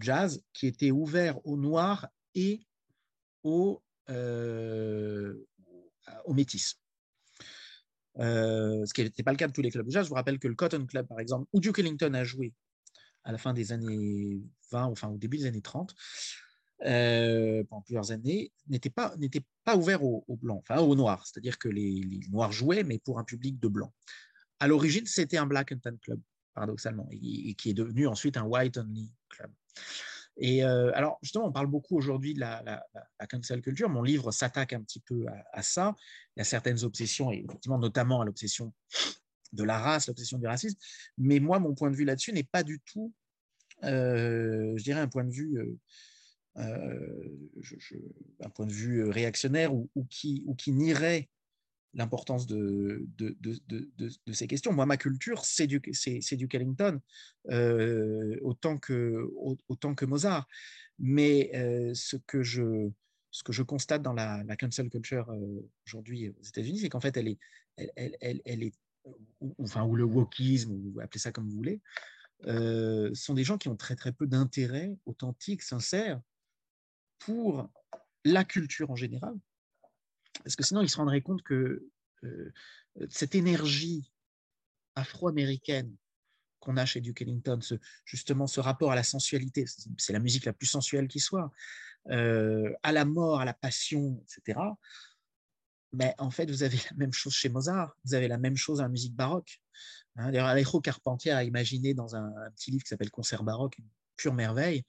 jazz 0.00 0.42
qui 0.52 0.66
était 0.66 0.90
ouvert 0.90 1.44
aux 1.46 1.56
Noirs 1.56 2.08
et 2.34 2.60
aux, 3.42 3.82
euh, 4.10 5.34
aux 6.24 6.34
Métis. 6.34 6.78
Euh, 8.20 8.84
ce 8.84 8.92
qui 8.92 9.02
n'était 9.02 9.22
pas 9.22 9.30
le 9.30 9.36
cas 9.36 9.46
de 9.46 9.52
tous 9.52 9.62
les 9.62 9.70
clubs 9.70 9.88
jazz. 9.88 10.04
Je 10.04 10.08
vous 10.08 10.14
rappelle 10.16 10.38
que 10.38 10.48
le 10.48 10.54
Cotton 10.54 10.86
Club, 10.86 11.06
par 11.06 11.20
exemple, 11.20 11.46
où 11.52 11.60
Duke 11.60 11.78
Ellington 11.78 12.12
a 12.14 12.24
joué 12.24 12.52
à 13.24 13.32
la 13.32 13.38
fin 13.38 13.52
des 13.52 13.72
années 13.72 14.40
20, 14.72 14.84
enfin 14.84 15.08
au 15.08 15.18
début 15.18 15.38
des 15.38 15.46
années 15.46 15.60
30, 15.60 15.94
euh, 16.84 17.64
pendant 17.64 17.82
plusieurs 17.82 18.10
années, 18.10 18.52
n'était 18.68 18.90
pas, 18.90 19.14
ouvert 19.76 20.02
aux, 20.02 20.24
blancs, 20.28 20.62
enfin 20.68 20.80
aux 20.80 20.94
noirs. 20.94 21.26
C'est-à-dire 21.26 21.58
que 21.58 21.68
les, 21.68 22.00
les, 22.02 22.20
noirs 22.30 22.52
jouaient, 22.52 22.84
mais 22.84 22.98
pour 22.98 23.18
un 23.18 23.24
public 23.24 23.58
de 23.60 23.68
blancs. 23.68 23.92
À 24.60 24.66
l'origine, 24.66 25.06
c'était 25.06 25.36
un 25.36 25.46
black 25.46 25.72
and 25.72 25.78
tan 25.78 25.96
club 25.98 26.20
paradoxalement, 26.54 27.08
et, 27.12 27.54
qui 27.54 27.70
est 27.70 27.74
devenu 27.74 28.08
ensuite 28.08 28.36
un 28.36 28.42
white 28.42 28.78
only 28.78 29.12
club. 29.28 29.50
Et 30.38 30.64
euh, 30.64 30.92
alors, 30.94 31.18
justement, 31.22 31.46
on 31.46 31.52
parle 31.52 31.66
beaucoup 31.66 31.96
aujourd'hui 31.96 32.32
de 32.32 32.40
la, 32.40 32.84
cancel 33.28 33.60
culture. 33.60 33.88
Mon 33.88 34.02
livre 34.02 34.30
s'attaque 34.30 34.72
un 34.72 34.82
petit 34.82 35.00
peu 35.00 35.26
à, 35.52 35.62
ça. 35.62 35.94
Il 36.36 36.40
y 36.40 36.42
a 36.42 36.44
certaines 36.44 36.84
obsessions, 36.84 37.32
et 37.32 37.44
notamment 37.66 38.20
à 38.20 38.24
l'obsession 38.24 38.72
de 39.52 39.64
la 39.64 39.78
race, 39.78 40.06
l'obsession 40.06 40.38
du 40.38 40.46
racisme. 40.46 40.78
Mais 41.18 41.40
moi, 41.40 41.58
mon 41.58 41.74
point 41.74 41.90
de 41.90 41.96
vue 41.96 42.04
là-dessus 42.04 42.32
n'est 42.32 42.44
pas 42.44 42.62
du 42.62 42.80
tout, 42.80 43.12
euh, 43.84 44.74
je 44.76 44.82
dirais, 44.82 45.00
un 45.00 45.08
point 45.08 45.24
de 45.24 45.32
vue, 45.32 45.78
euh, 46.56 47.38
un 48.40 48.50
point 48.50 48.66
de 48.66 48.72
vue 48.72 49.08
réactionnaire 49.08 49.74
ou 49.74 49.88
qui, 50.08 50.44
ou 50.46 50.54
qui 50.54 50.72
nierait 50.72 51.28
l'importance 51.94 52.46
de, 52.46 53.06
de, 53.16 53.36
de, 53.40 53.60
de, 53.66 54.32
ces 54.32 54.46
questions. 54.46 54.72
Moi, 54.72 54.86
ma 54.86 54.96
culture, 54.96 55.44
c'est 55.44 55.66
du, 55.66 55.80
c'est, 55.92 56.36
du 56.36 56.48
Kellington, 56.48 57.00
euh, 57.50 58.36
autant, 58.42 58.78
que, 58.78 59.26
autant 59.68 59.94
que 59.94 60.04
Mozart. 60.04 60.46
Mais 60.98 61.50
euh, 61.54 61.94
ce, 61.94 62.16
que 62.16 62.42
je, 62.42 62.90
ce 63.30 63.42
que 63.42 63.52
je 63.52 63.62
constate 63.62 64.02
dans 64.02 64.12
la, 64.12 64.42
la 64.44 64.56
cancel 64.56 64.90
culture 64.90 65.30
euh, 65.30 65.70
aujourd'hui 65.86 66.28
aux 66.28 66.44
États-Unis, 66.44 66.80
c'est 66.80 66.88
qu'en 66.88 67.00
fait, 67.00 67.16
elle 67.16 67.28
est, 67.28 67.38
elle, 67.76 68.16
elle, 68.20 68.42
elle, 68.44 68.62
est 68.62 68.74
ou, 69.40 69.54
enfin, 69.60 69.84
ou 69.84 69.96
le 69.96 70.04
wokisme, 70.04 70.72
ou 70.72 71.00
appelez 71.00 71.20
ça 71.20 71.32
comme 71.32 71.48
vous 71.48 71.56
voulez, 71.56 71.80
sont 73.14 73.34
des 73.34 73.44
gens 73.44 73.58
qui 73.58 73.68
ont 73.68 73.76
très 73.76 73.96
très 73.96 74.12
peu 74.12 74.26
d'intérêt 74.26 74.96
authentique, 75.06 75.62
sincère 75.62 76.20
pour 77.18 77.70
la 78.24 78.44
culture 78.44 78.90
en 78.90 78.96
général, 78.96 79.34
parce 80.42 80.56
que 80.56 80.64
sinon, 80.64 80.82
ils 80.82 80.88
se 80.88 80.96
rendraient 80.96 81.20
compte 81.20 81.42
que 81.42 81.88
euh, 82.24 82.52
cette 83.08 83.34
énergie 83.34 84.10
afro-américaine 84.94 85.94
qu'on 86.60 86.76
a 86.76 86.84
chez 86.84 87.00
Duke 87.00 87.22
Ellington, 87.22 87.60
ce, 87.60 87.74
justement 88.04 88.46
ce 88.46 88.60
rapport 88.60 88.90
à 88.90 88.96
la 88.96 89.04
sensualité, 89.04 89.64
c'est 89.96 90.12
la 90.12 90.18
musique 90.18 90.44
la 90.44 90.52
plus 90.52 90.66
sensuelle 90.66 91.06
qui 91.06 91.20
soit, 91.20 91.52
euh, 92.10 92.72
à 92.82 92.92
la 92.92 93.04
mort, 93.04 93.40
à 93.40 93.44
la 93.44 93.54
passion, 93.54 94.22
etc. 94.22 94.58
Mais 95.92 96.14
en 96.18 96.30
fait, 96.30 96.50
vous 96.50 96.62
avez 96.62 96.76
la 96.90 96.96
même 96.96 97.12
chose 97.12 97.34
chez 97.34 97.48
Mozart, 97.48 97.96
vous 98.04 98.14
avez 98.14 98.28
la 98.28 98.38
même 98.38 98.56
chose 98.56 98.78
dans 98.78 98.84
la 98.84 98.88
musique 98.88 99.14
baroque. 99.14 99.60
Hein, 100.16 100.30
D'ailleurs, 100.30 100.46
Alejo 100.46 100.80
Carpentier 100.80 101.32
a 101.32 101.44
imaginé 101.44 101.94
dans 101.94 102.16
un, 102.16 102.32
petit 102.56 102.70
livre 102.70 102.82
qui 102.82 102.88
s'appelle 102.88 103.10
Concert 103.10 103.44
baroque, 103.44 103.78
une 103.78 103.88
pure 104.16 104.34
merveille, 104.34 104.84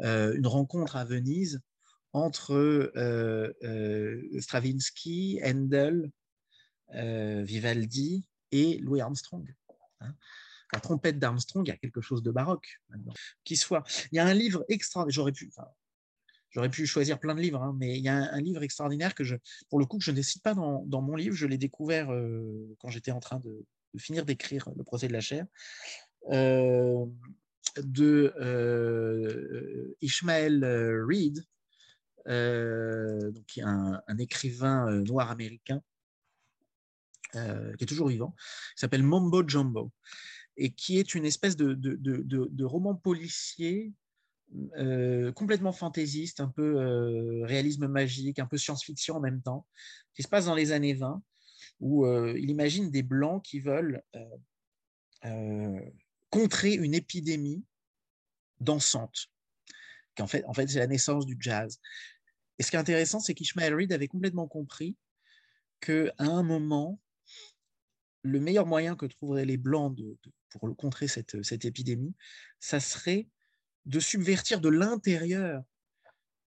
euh, 0.00 0.34
une 0.34 0.46
rencontre 0.46 0.96
à 0.96 1.04
Venise 1.04 1.60
entre 2.12 2.52
euh, 2.54 3.52
euh, 3.62 4.40
Stravinsky, 4.40 5.40
Handel, 5.44 6.10
euh, 6.94 7.42
Vivaldi 7.42 8.26
et 8.50 8.78
Louis 8.78 9.00
Armstrong. 9.00 9.54
Hein. 10.00 10.14
La 10.72 10.80
trompette 10.80 11.18
d'Armstrong, 11.18 11.66
il 11.66 11.70
y 11.70 11.72
a 11.72 11.76
quelque 11.76 12.00
chose 12.00 12.22
de 12.22 12.30
baroque 12.30 12.80
Qui 13.44 13.56
soit. 13.56 13.84
Il 14.10 14.16
y 14.16 14.18
a 14.18 14.26
un 14.26 14.32
livre 14.32 14.64
extra. 14.68 15.04
J'aurais 15.08 15.32
pu. 15.32 15.52
J'aurais 16.50 16.70
pu 16.70 16.86
choisir 16.86 17.18
plein 17.18 17.34
de 17.34 17.40
livres, 17.40 17.62
hein, 17.62 17.74
mais 17.78 17.98
il 17.98 18.04
y 18.04 18.08
a 18.08 18.14
un, 18.14 18.40
livre 18.40 18.62
extraordinaire 18.62 19.14
que 19.14 19.24
je, 19.24 19.36
pour 19.70 19.78
le 19.78 19.86
coup, 19.86 20.00
je 20.00 20.10
ne 20.10 20.20
cite 20.20 20.42
pas 20.42 20.52
dans, 20.54 20.82
dans 20.84 21.00
mon 21.00 21.16
livre. 21.16 21.34
Je 21.34 21.46
l'ai 21.46 21.56
découvert 21.56 22.08
quand 22.78 22.90
j'étais 22.90 23.10
en 23.10 23.20
train 23.20 23.38
de, 23.38 23.64
finir 23.98 24.26
d'écrire 24.26 24.68
le 24.76 24.84
procès 24.84 25.08
de 25.08 25.14
la 25.14 25.20
chair, 25.20 25.46
de 27.78 28.34
Ishmael 30.02 30.64
Reed, 31.06 31.42
euh, 32.28 33.30
donc, 33.30 33.58
un, 33.58 34.18
écrivain 34.18 34.88
euh, 34.88 35.02
noir 35.02 35.30
américain 35.30 35.82
euh, 37.34 37.74
qui 37.76 37.84
est 37.84 37.86
toujours 37.86 38.08
vivant, 38.08 38.34
qui 38.74 38.80
s'appelle 38.80 39.02
Mombo 39.02 39.46
Jumbo, 39.46 39.90
et 40.56 40.72
qui 40.72 40.98
est 40.98 41.14
une 41.14 41.24
espèce 41.24 41.56
de, 41.56 42.64
roman 42.64 42.94
policier 42.94 43.92
complètement 45.34 45.72
fantaisiste, 45.72 46.40
un 46.40 46.48
peu 46.48 47.42
réalisme 47.44 47.88
magique, 47.88 48.38
un 48.38 48.46
peu 48.46 48.58
science-fiction 48.58 49.16
en 49.16 49.20
même 49.20 49.40
temps, 49.40 49.66
qui 50.14 50.22
se 50.22 50.28
passe 50.28 50.44
dans 50.44 50.54
les 50.54 50.72
années 50.72 50.92
20, 50.92 51.22
où 51.80 52.06
il 52.06 52.50
imagine 52.50 52.90
des 52.90 53.02
Blancs 53.02 53.42
qui 53.42 53.60
veulent 53.60 54.02
contrer 56.28 56.74
une 56.74 56.92
épidémie 56.92 57.64
dansante. 58.60 59.28
En 60.20 60.26
fait, 60.26 60.44
en 60.44 60.52
fait 60.52 60.68
c'est 60.68 60.80
la 60.80 60.86
naissance 60.86 61.24
du 61.24 61.38
jazz. 61.40 61.80
Et 62.58 62.62
ce 62.62 62.70
qui 62.70 62.76
est 62.76 62.80
intéressant, 62.80 63.20
c'est 63.20 63.34
qu'Ishmael 63.34 63.74
Reed 63.74 63.92
avait 63.92 64.08
complètement 64.08 64.46
compris 64.46 64.96
qu'à 65.80 66.12
un 66.18 66.42
moment, 66.42 67.00
le 68.22 68.40
meilleur 68.40 68.66
moyen 68.66 68.96
que 68.96 69.06
trouveraient 69.06 69.44
les 69.44 69.56
Blancs 69.56 69.96
pour 70.50 70.76
contrer 70.76 71.08
cette, 71.08 71.64
épidémie, 71.64 72.14
ça 72.60 72.80
serait 72.80 73.28
de 73.84 73.98
subvertir 74.00 74.60
de 74.60 74.68
l'intérieur 74.68 75.62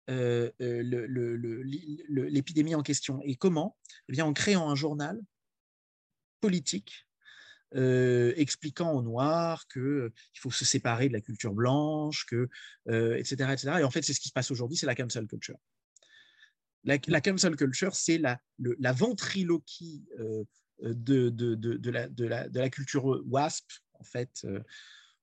euh, 0.08 0.50
euh 0.62 0.82
l'épidémie 2.08 2.74
en 2.74 2.82
question. 2.82 3.20
Et 3.22 3.36
comment? 3.36 3.76
Eh 4.08 4.12
bien, 4.12 4.24
En 4.24 4.32
créant 4.32 4.70
un 4.70 4.74
journal 4.74 5.20
politique 6.40 7.06
euh, 7.74 8.32
expliquant 8.36 8.92
aux 8.92 9.02
Noirs 9.02 9.68
qu'il 9.68 10.10
faut 10.36 10.50
se 10.50 10.64
séparer 10.64 11.08
de 11.08 11.12
la 11.12 11.20
culture 11.20 11.52
blanche, 11.52 12.24
que, 12.24 12.48
etc., 12.86 13.52
etc. 13.52 13.72
Et 13.80 13.84
en 13.84 13.90
fait, 13.90 14.00
c'est 14.00 14.14
ce 14.14 14.20
qui 14.20 14.28
se 14.28 14.32
passe 14.32 14.50
aujourd'hui, 14.50 14.78
c'est 14.78 14.86
la 14.86 14.94
cancel 14.94 15.26
culture. 15.26 15.58
La, 16.88 17.20
cancel 17.20 17.54
culture, 17.54 17.94
c'est 17.94 18.16
la, 18.16 18.40
la, 18.58 18.92
ventriloquie 18.92 20.06
euh, 20.20 20.44
de, 20.80 21.90
la, 21.90 22.48
la, 22.48 22.70
culture 22.70 23.04
WASP, 23.26 23.70
en 23.92 24.04
fait, 24.04 24.30
euh, 24.44 24.60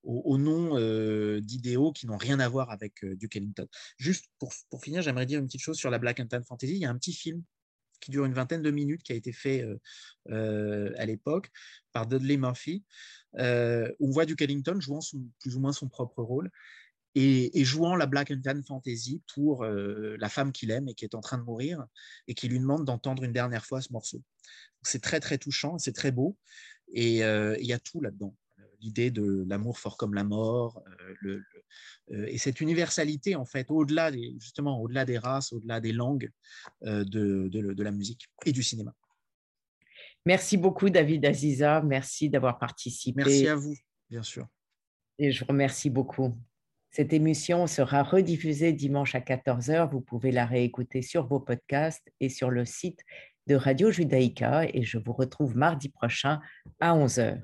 au, 0.04 0.38
nom 0.38 0.78
euh, 0.78 1.40
d'idéaux 1.42 1.92
qui 1.92 2.06
n'ont 2.06 2.18
rien 2.18 2.40
à 2.40 2.48
voir 2.48 2.70
avec 2.70 3.04
Duke 3.04 3.36
Ellington. 3.38 3.68
Juste 3.98 4.26
pour, 4.38 4.54
finir, 4.84 5.02
j'aimerais 5.02 5.26
dire 5.26 5.40
une 5.40 5.48
petite 5.48 5.62
chose 5.62 5.78
sur 5.78 5.90
la 5.90 5.98
Black 5.98 6.20
and 6.20 6.28
Tan 6.28 6.44
Fantasy. 6.44 6.74
Il 6.74 6.82
y 6.82 6.86
a 6.86 6.92
un 6.92 6.98
petit 6.98 7.14
film 7.14 7.42
qui 8.00 8.12
dure 8.12 8.26
une 8.26 8.34
vingtaine 8.34 8.62
de 8.62 8.70
minutes, 8.70 9.02
qui 9.02 9.14
a 9.14 9.16
été 9.16 9.34
fait 9.34 9.66
à 10.30 11.06
l'époque 11.06 11.50
par 11.94 12.06
Dudley 12.06 12.38
Murphy. 12.38 12.84
où 13.34 14.08
on 14.08 14.12
voit 14.12 14.26
Duke 14.28 14.44
Ellington 14.44 14.80
jouant 14.80 15.00
plus 15.40 15.56
ou 15.56 15.60
moins 15.60 15.74
son 15.74 15.90
propre 15.90 16.22
rôle 16.22 16.52
et, 17.16 17.64
jouant 17.64 17.96
la 17.96 18.06
Black 18.06 18.32
and 18.32 18.42
Tan 18.44 18.62
Fantasy 18.68 19.22
pour 19.34 19.64
euh, 19.64 20.18
la 20.20 20.30
femme 20.30 20.52
qu'il 20.52 20.70
aime 20.72 20.90
et 20.90 20.94
qui 20.94 21.06
est 21.06 21.16
en 21.16 21.22
train 21.22 21.38
de 21.38 21.44
mourir 21.44 21.86
et 22.28 22.34
qui 22.34 22.48
lui 22.50 22.60
demande 22.60 22.86
d'entendre 22.86 23.24
une 23.24 23.32
dernière 23.32 23.66
fois 23.66 23.82
ce 23.82 23.92
morceau. 23.92 24.22
C'est 24.84 25.02
très 25.02 25.20
très 25.20 25.38
touchant, 25.38 25.78
c'est 25.78 25.94
très 25.94 26.12
beau 26.12 26.38
et 26.94 27.24
euh, 27.24 27.56
il 27.60 27.66
y 27.66 27.74
a 27.74 27.80
tout 27.80 28.02
là-dedans. 28.02 28.36
L'idée 28.82 29.10
de 29.10 29.46
l'amour 29.48 29.80
fort 29.80 29.98
comme 29.98 30.14
la 30.14 30.26
mort, 30.26 30.84
euh, 31.26 31.42
et 32.28 32.38
cette 32.38 32.62
universalité, 32.62 33.36
en 33.36 33.46
fait, 33.46 33.72
au-delà 33.72 34.12
des, 34.12 34.36
justement, 34.40 34.80
au-delà 34.80 35.06
des 35.06 35.18
races, 35.18 35.54
au-delà 35.54 35.80
des 35.80 35.94
langues 35.94 36.30
de, 36.82 37.04
de, 37.04 37.50
de 37.50 37.84
la 37.84 37.92
musique 37.92 38.28
et 38.46 38.52
du 38.52 38.62
cinéma. 38.62 38.94
Merci 40.26 40.58
beaucoup, 40.58 40.90
David 40.90 41.26
Aziza. 41.26 41.82
Merci 41.82 42.30
d'avoir 42.30 42.60
participé. 42.60 43.24
Merci 43.24 43.48
à 43.48 43.56
vous, 43.56 43.76
bien 44.10 44.24
sûr. 44.24 44.46
Et 45.18 45.32
je 45.32 45.40
vous 45.40 45.48
remercie 45.48 45.90
beaucoup. 45.90 46.36
Cette 46.96 47.12
émission 47.12 47.68
sera 47.68 48.04
rediffusée 48.04 48.72
dimanche 48.72 49.16
à 49.16 49.20
14h. 49.20 49.92
Vous 49.92 50.00
pouvez 50.00 50.32
la 50.32 50.46
réécouter 50.46 51.02
sur 51.02 51.28
vos 51.28 51.42
podcasts 51.42 52.10
et 52.22 52.30
sur 52.30 52.50
le 52.50 52.64
site 52.64 53.02
de 53.48 53.56
Radio 53.56 53.92
Judaïka. 53.92 54.64
Et 54.74 54.84
je 54.84 54.98
vous 54.98 55.12
retrouve 55.12 55.58
mardi 55.58 55.90
prochain 55.90 56.40
à 56.80 56.94
11h. 56.94 57.42